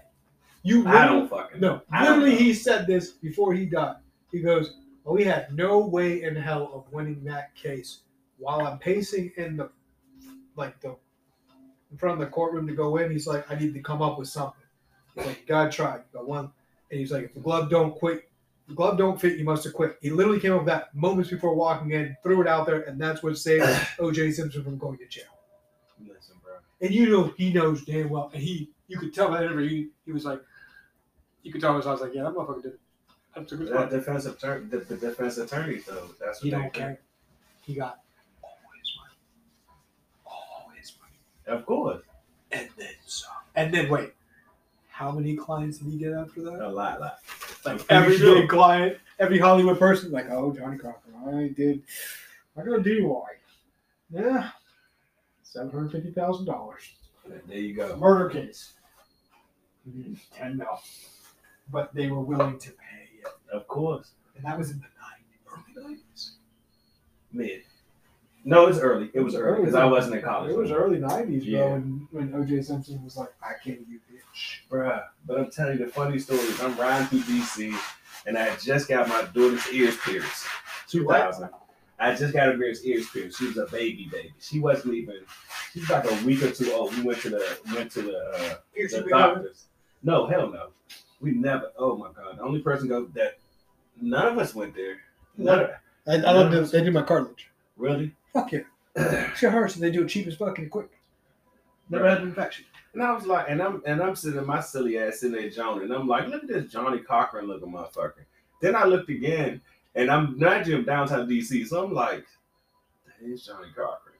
You 0.64 0.86
I 0.88 1.06
don't 1.06 1.30
fucking 1.30 1.60
No, 1.62 1.82
I 1.92 2.04
literally, 2.10 2.32
know. 2.32 2.38
he 2.38 2.54
said 2.54 2.88
this 2.88 3.12
before 3.12 3.54
he 3.54 3.66
died. 3.66 3.96
He 4.32 4.42
goes, 4.42 4.76
well, 5.04 5.16
"We 5.16 5.24
had 5.24 5.54
no 5.56 5.80
way 5.80 6.24
in 6.24 6.36
hell 6.36 6.72
of 6.74 6.92
winning 6.94 7.24
that 7.26 7.56
case." 7.56 8.02
While 8.38 8.68
I'm 8.68 8.78
pacing 8.78 9.32
in 9.38 9.58
the, 9.58 9.70
like 10.56 10.80
the, 10.82 10.96
in 11.98 12.00
front 12.00 12.22
of 12.22 12.28
the 12.28 12.32
courtroom 12.32 12.68
to 12.68 12.74
go 12.76 12.98
in, 12.98 13.10
he's 13.12 13.26
like, 13.26 13.50
"I 13.52 13.56
need 13.56 13.74
to 13.74 13.80
come 13.82 14.04
up 14.04 14.20
with 14.20 14.28
something." 14.30 14.62
He's 15.16 15.26
like, 15.26 15.40
"You 15.42 15.48
gotta 15.48 15.72
try. 15.72 15.96
You 15.96 16.04
got 16.14 16.28
one." 16.28 16.52
And 16.92 17.00
he's 17.00 17.12
like, 17.12 17.24
"If 17.26 17.34
the 17.34 17.40
glove 17.40 17.72
don't 17.72 17.96
quit, 17.96 18.30
the 18.68 18.76
glove 18.76 19.00
don't 19.00 19.20
fit, 19.20 19.38
you 19.40 19.44
must 19.44 19.64
have 19.64 19.74
quit." 19.74 19.98
He 20.00 20.12
literally 20.12 20.40
came 20.40 20.54
up 20.54 20.60
with 20.60 20.68
that 20.68 20.94
moments 20.96 21.32
before 21.32 21.56
walking 21.56 21.90
in, 21.92 22.16
threw 22.22 22.40
it 22.42 22.48
out 22.48 22.68
there, 22.68 22.82
and 22.84 23.02
that's 23.02 23.24
what 23.24 23.36
saved 23.38 23.66
O.J. 24.00 24.32
Simpson 24.34 24.64
from 24.64 24.78
going 24.78 25.00
to 25.00 25.08
jail. 25.08 25.24
Listen, 26.08 26.36
bro. 26.44 26.54
And 26.82 26.94
you 26.94 27.10
know 27.10 27.34
he 27.36 27.52
knows 27.52 27.84
damn 27.84 28.10
well, 28.10 28.30
and 28.32 28.44
he 28.44 28.70
you 28.88 29.00
could 29.00 29.12
tell 29.14 29.32
that 29.32 29.42
interview. 29.44 29.68
He, 29.70 29.88
he 30.06 30.12
was 30.12 30.24
like, 30.24 30.40
you 31.42 31.52
could 31.52 31.62
tell 31.62 31.76
his 31.76 31.88
I 31.88 31.92
was 31.94 32.02
like, 32.02 32.14
yeah, 32.14 32.24
that 32.24 32.34
motherfucker 32.34 32.62
did. 32.62 32.74
it. 32.74 32.80
That's 33.36 33.52
a 33.52 33.56
good 33.58 33.68
That 33.70 33.76
one. 33.80 33.90
defense 33.90 34.26
attorney, 34.26 34.66
the, 34.68 34.78
the 34.78 34.98
defense 34.98 35.38
attorney, 35.38 35.80
though, 35.88 36.10
that's 36.20 36.40
what 36.40 36.44
He 36.44 36.50
they 36.52 36.58
don't 36.58 36.74
care. 36.74 37.00
He 37.64 37.74
got 37.76 38.00
all 38.44 38.58
his 38.80 38.94
money, 38.98 39.16
all 40.26 40.72
his 40.80 40.94
money, 41.02 41.14
Of 41.48 41.66
course, 41.66 42.04
and 42.52 42.68
then 42.78 42.90
some. 43.06 43.32
And 43.56 43.74
then 43.74 43.90
wait, 43.90 44.14
how 44.90 45.12
many 45.12 45.36
clients 45.36 45.78
did 45.80 45.92
he 45.92 45.98
get 45.98 46.14
after 46.14 46.42
that? 46.44 46.62
a 46.62 46.70
lot, 46.70 47.00
lot. 47.00 47.20
Like 47.66 47.82
every 47.90 48.18
sure. 48.18 48.36
big 48.42 48.50
client, 48.50 48.98
every 49.20 49.40
Hollywood 49.40 49.80
person, 49.80 50.12
like, 50.12 50.30
oh, 50.30 50.54
Johnnie 50.54 50.78
Cochran, 50.78 51.16
I 51.28 51.48
did, 51.56 51.84
I 52.58 52.62
got 52.64 52.80
a 52.80 52.82
DUI. 52.84 53.24
Yeah, 54.10 54.50
seven 55.44 55.70
hundred 55.72 55.92
fifty 55.92 56.12
thousand 56.12 56.46
dollars. 56.46 56.92
There 57.48 57.58
you 57.58 57.74
go. 57.76 57.96
murder 57.98 58.30
case. 58.30 58.74
Ten 60.36 60.58
mil. 60.58 60.68
But 61.72 61.94
they 61.94 62.08
were 62.08 62.22
willing 62.22 62.58
to 62.60 62.70
pay 62.72 63.20
it. 63.20 63.28
Of 63.52 63.68
course, 63.68 64.12
And 64.36 64.46
that 64.46 64.58
was 64.58 64.72
in 64.72 64.80
the 64.80 64.86
90s, 64.86 65.76
early 65.86 65.96
90s. 65.98 66.32
mid. 67.34 67.64
No, 68.48 68.68
it's 68.68 68.80
early. 68.80 69.12
It 69.14 69.20
was 69.20 69.36
early 69.36 69.60
because 69.60 69.76
I 69.76 69.84
wasn't 69.84 70.16
in 70.16 70.22
college. 70.22 70.52
It 70.52 70.58
was 70.58 70.72
early 70.72 71.00
90s, 71.00 71.42
Yeah. 71.44 71.64
bro, 71.64 71.72
when, 71.74 72.08
when 72.12 72.32
OJ 72.32 72.64
Simpson 72.64 73.04
was 73.04 73.18
like, 73.18 73.34
I 73.44 73.62
can't 73.62 73.80
you 73.90 74.00
bitch. 74.10 74.60
Bruh, 74.72 75.04
but 75.26 75.38
I'm 75.38 75.52
telling 75.52 75.78
you 75.78 75.86
the 75.86 75.92
funny 75.92 76.18
story 76.18 76.40
is 76.40 76.62
I'm 76.62 76.74
riding 76.78 77.08
through 77.08 77.20
DC 77.24 77.78
and 78.26 78.38
I 78.38 78.56
just 78.56 78.88
got 78.88 79.10
my 79.10 79.24
daughter's 79.34 79.68
ears 79.74 79.98
pierced. 79.98 80.46
2000. 80.88 81.50
I 82.00 82.16
just 82.16 82.34
got 82.34 82.56
her 82.56 82.64
ears 82.64 82.80
pierced. 83.10 83.38
She 83.38 83.48
was 83.48 83.58
a 83.58 83.66
baby 83.66 84.08
baby. 84.10 84.34
She 84.40 84.62
wasn't 84.62 84.94
even. 84.94 85.18
She 85.74 85.82
was 85.82 85.90
like 85.90 86.10
a 86.10 86.26
week 86.26 86.42
or 86.42 86.52
two 86.52 86.72
old. 86.72 86.96
We 86.96 87.04
went 87.04 87.20
to 87.24 87.32
the 87.32 87.60
went 87.76 87.92
to 87.92 88.02
the, 88.02 88.18
uh, 88.18 88.56
Piercing 88.74 89.04
the 89.04 89.10
doctors. 89.10 89.66
No, 90.04 90.26
hell 90.26 90.50
no. 90.50 90.70
We 91.20 91.32
never. 91.32 91.74
Oh 91.78 91.98
my 91.98 92.08
god. 92.16 92.38
The 92.38 92.44
only 92.44 92.62
person 92.62 92.88
go 92.88 93.08
that. 93.16 93.40
None 94.02 94.26
of 94.26 94.38
us 94.38 94.56
went 94.56 94.74
there. 94.74 95.00
None 95.38 95.60
of, 95.60 95.70
I, 96.08 96.14
I 96.14 96.32
love 96.32 96.52
this. 96.52 96.72
They 96.72 96.82
do 96.82 96.92
my 96.92 97.02
cartilage. 97.02 97.50
Really. 97.78 98.14
Fuck 98.34 98.52
yeah. 98.52 98.62
Shit 99.36 99.52
hurts 99.52 99.76
and 99.76 99.84
they 99.84 99.92
do 99.92 100.04
it 100.04 100.10
cheap 100.10 100.28
as 100.28 100.36
fuck 100.36 100.58
and 100.60 100.70
quick. 100.70 100.90
Never 101.90 102.10
had 102.10 102.22
an 102.22 102.30
infection. 102.30 102.66
And 102.94 103.04
I 103.04 103.14
was 103.14 103.26
like, 103.26 103.46
and 103.48 103.62
I'm 103.62 103.82
and 103.86 104.02
I'm 104.02 104.16
sitting 104.16 104.44
my 104.46 104.60
silly 104.60 104.98
ass 104.98 105.20
sitting 105.20 105.38
there, 105.38 105.50
Johnny, 105.50 105.84
and 105.84 105.94
I'm 105.94 106.08
like, 106.08 106.28
look 106.28 106.44
at 106.44 106.50
this 106.50 106.72
Johnnie 106.72 107.00
Cochran 107.00 107.48
looking 107.48 107.72
motherfucker. 107.72 108.26
Then 108.62 108.76
I 108.76 108.86
looked 108.86 109.10
again, 109.10 109.62
and 109.94 110.10
I'm 110.10 110.38
not 110.40 110.68
in 110.68 110.84
downtown 110.84 111.30
DC, 111.30 111.68
so 111.68 111.84
I'm 111.84 111.94
like, 111.94 112.26
that 113.06 113.28
is 113.30 113.46
Johnnie 113.46 113.68
Cochran. 113.76 114.16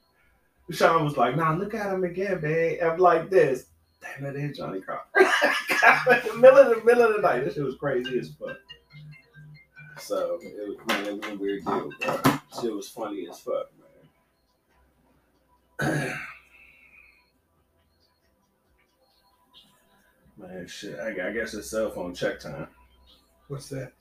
Sean 0.72 1.06
was 1.06 1.18
like, 1.18 1.36
nah, 1.36 1.54
look 1.54 1.74
at 1.74 1.94
him 1.94 2.04
again, 2.04 2.42
man. 2.42 2.78
I'm 2.84 3.00
like 3.00 3.30
this. 3.30 3.68
Damn, 4.02 4.26
that 4.26 4.36
is 4.36 4.58
Johnnie 4.58 4.82
Cochran. 4.82 5.04
in 6.24 6.28
the 6.28 6.38
middle 6.38 6.60
of 6.60 6.78
the 6.78 6.84
middle 6.86 7.04
of 7.04 7.16
the 7.16 7.22
night. 7.22 7.46
This 7.46 7.56
shit 7.56 7.64
was 7.64 7.76
crazy 7.76 8.20
as 8.20 8.32
fuck. 8.40 8.58
So 10.00 10.40
it 10.42 10.68
was 10.68 10.78
man, 10.88 11.06
it 11.06 11.22
was 11.22 11.32
a 11.32 11.36
weird 11.36 11.66
deal, 11.66 11.92
bro. 12.00 12.20
Shit 12.62 12.74
was 12.74 12.90
funny 12.90 13.28
as 13.30 13.40
fuck, 13.40 13.72
man. 15.80 16.14
Man, 20.38 20.68
shit. 20.68 21.00
I, 21.00 21.30
I 21.30 21.32
guess 21.32 21.56
it's 21.56 21.72
cell 21.72 21.90
phone 21.90 22.14
check 22.14 22.40
time. 22.40 22.68
What's 23.48 23.70
that? 23.70 23.94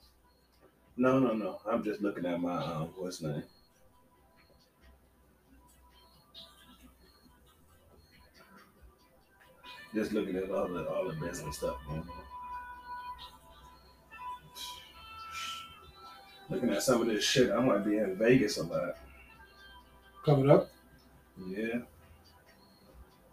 No, 0.95 1.19
no, 1.19 1.33
no. 1.33 1.59
I'm 1.69 1.83
just 1.83 2.01
looking 2.01 2.25
at 2.27 2.39
my 2.39 2.57
um, 2.57 2.89
what's 2.97 3.21
name. 3.21 3.43
Just 9.95 10.11
looking 10.11 10.35
at 10.35 10.51
all 10.51 10.67
the 10.67 10.87
all 10.87 11.07
the 11.07 11.15
business 11.15 11.57
stuff 11.57 11.77
going 11.87 12.01
on. 12.01 12.26
Looking 16.49 16.69
at 16.69 16.83
some 16.83 17.01
of 17.01 17.07
this 17.07 17.23
shit, 17.23 17.51
I 17.51 17.59
might 17.59 17.83
be 17.85 17.97
in 17.97 18.15
Vegas 18.15 18.57
a 18.57 18.63
lot. 18.63 18.97
Coming 20.25 20.49
up? 20.49 20.69
Yeah. 21.47 21.79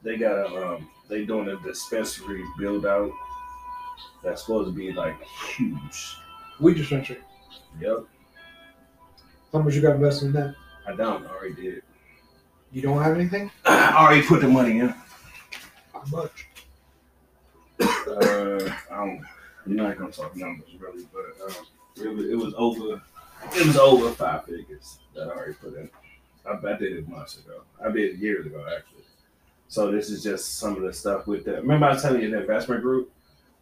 They 0.02 0.16
got 0.16 0.36
a 0.36 0.74
um 0.74 0.88
they 1.08 1.24
doing 1.24 1.48
a 1.48 1.56
dispensary 1.60 2.42
build 2.58 2.86
out 2.86 3.12
that's 4.22 4.42
supposed 4.42 4.68
to 4.68 4.72
be 4.72 4.92
like 4.92 5.16
huge. 5.56 6.16
Weed 6.60 6.76
dispensary. 6.76 7.18
Yep. 7.80 8.04
How 9.52 9.60
much 9.60 9.74
you 9.74 9.82
got 9.82 9.96
invested 9.96 10.26
in 10.26 10.32
that? 10.32 10.54
I 10.86 10.94
don't 10.94 11.26
I 11.26 11.30
already 11.30 11.54
did. 11.54 11.82
You 12.72 12.82
don't 12.82 13.02
have 13.02 13.16
anything? 13.16 13.50
I 13.64 13.94
already 13.96 14.26
put 14.26 14.40
the 14.40 14.48
money 14.48 14.80
in. 14.80 14.94
How 15.92 16.02
much? 16.10 16.48
Uh, 17.80 18.74
I 18.90 18.96
don't. 18.96 19.24
You're 19.66 19.76
not 19.76 19.96
gonna 19.96 20.12
talk 20.12 20.36
numbers 20.36 20.68
really, 20.78 21.06
but 21.12 21.48
um, 21.48 21.66
it 21.96 22.08
was, 22.14 22.26
it 22.26 22.36
was 22.36 22.54
over. 22.56 23.00
It 23.54 23.66
was 23.66 23.76
over 23.76 24.10
five 24.10 24.44
figures 24.46 24.98
that 25.14 25.28
I 25.28 25.30
already 25.32 25.54
put 25.54 25.74
in. 25.74 25.90
I, 26.46 26.52
I 26.52 26.76
did 26.78 26.92
it 26.92 27.08
months 27.08 27.38
ago. 27.38 27.62
I 27.84 27.90
did 27.90 28.14
it 28.14 28.16
years 28.16 28.46
ago 28.46 28.64
actually. 28.74 29.04
So 29.68 29.90
this 29.90 30.10
is 30.10 30.22
just 30.22 30.58
some 30.58 30.76
of 30.76 30.82
the 30.82 30.92
stuff 30.92 31.26
with 31.26 31.44
the. 31.44 31.54
Remember 31.56 31.86
I 31.86 31.92
was 31.94 32.02
telling 32.02 32.22
you 32.22 32.30
the 32.30 32.40
investment 32.40 32.82
group 32.82 33.10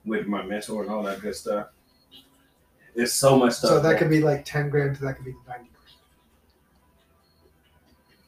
with 0.05 0.27
my 0.27 0.43
mentor 0.45 0.83
and 0.83 0.91
all 0.91 1.03
that 1.05 1.21
good 1.21 1.35
stuff. 1.35 1.69
It's 2.95 3.13
so 3.13 3.39
much 3.39 3.55
stuff. 3.55 3.71
So 3.71 3.81
that 3.81 3.99
could 3.99 4.11
be 4.11 4.21
like 4.21 4.45
10 4.45 4.69
grand 4.69 4.97
to 4.97 5.03
that 5.03 5.17
could 5.17 5.25
be 5.25 5.33
90 5.33 5.43
grand. 5.47 5.69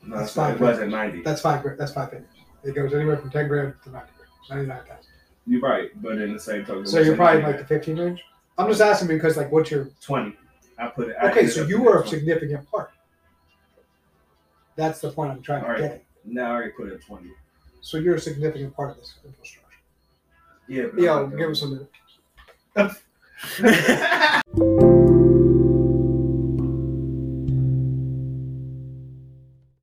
No, 0.02 0.18
that's 0.18 0.36
not- 0.36 0.54
It 0.54 0.60
wasn't 0.60 0.90
ninety. 0.90 1.22
That's 1.22 1.40
five 1.40 1.62
grand. 1.62 1.78
That's 1.78 1.92
five 1.92 2.10
figures. 2.10 2.28
It 2.62 2.74
goes 2.74 2.94
anywhere 2.94 3.16
from 3.18 3.30
10 3.30 3.48
grand 3.48 3.74
to 3.84 3.90
90 3.90 4.08
grand. 4.48 4.68
99,000. 4.68 5.04
You're 5.46 5.60
right, 5.60 5.90
but 6.02 6.18
in 6.18 6.32
the 6.32 6.40
same 6.40 6.64
token, 6.64 6.86
So 6.86 7.00
you're 7.00 7.16
probably 7.16 7.42
like 7.42 7.58
the 7.58 7.66
15 7.66 7.98
range? 7.98 8.22
I'm 8.58 8.68
just 8.68 8.80
asking 8.80 9.08
because, 9.08 9.36
like, 9.36 9.50
what's 9.52 9.70
your. 9.70 9.88
twenty. 10.00 10.36
I 10.78 10.88
put 10.88 11.08
it. 11.08 11.16
I 11.20 11.30
Okay, 11.30 11.40
ended 11.40 11.54
so 11.54 11.62
up 11.64 11.68
you 11.68 11.76
in 11.78 11.84
were 11.84 11.98
a 11.98 12.02
20. 12.02 12.08
significant 12.10 12.70
part. 12.70 12.90
That's 14.76 15.00
the 15.00 15.10
point 15.10 15.30
I'm 15.32 15.42
trying 15.42 15.60
to 15.62 15.66
All 15.66 15.72
right. 15.72 15.80
get 15.80 15.90
at. 15.92 16.02
Now 16.24 16.46
I 16.50 16.54
already 16.54 16.72
put 16.72 16.90
in 16.92 16.98
twenty. 16.98 17.30
So 17.80 17.98
you're 17.98 18.14
a 18.16 18.20
significant 18.20 18.74
part 18.74 18.90
of 18.90 18.96
this 18.96 19.14
infrastructure. 19.24 19.60
Yeah. 20.68 20.86
but 20.92 21.00
Yeah, 21.02 21.14
I'm 21.16 21.30
not 21.30 21.38
give 21.38 21.50
us 21.50 21.62
a 21.62 21.68
minute. 21.68 21.90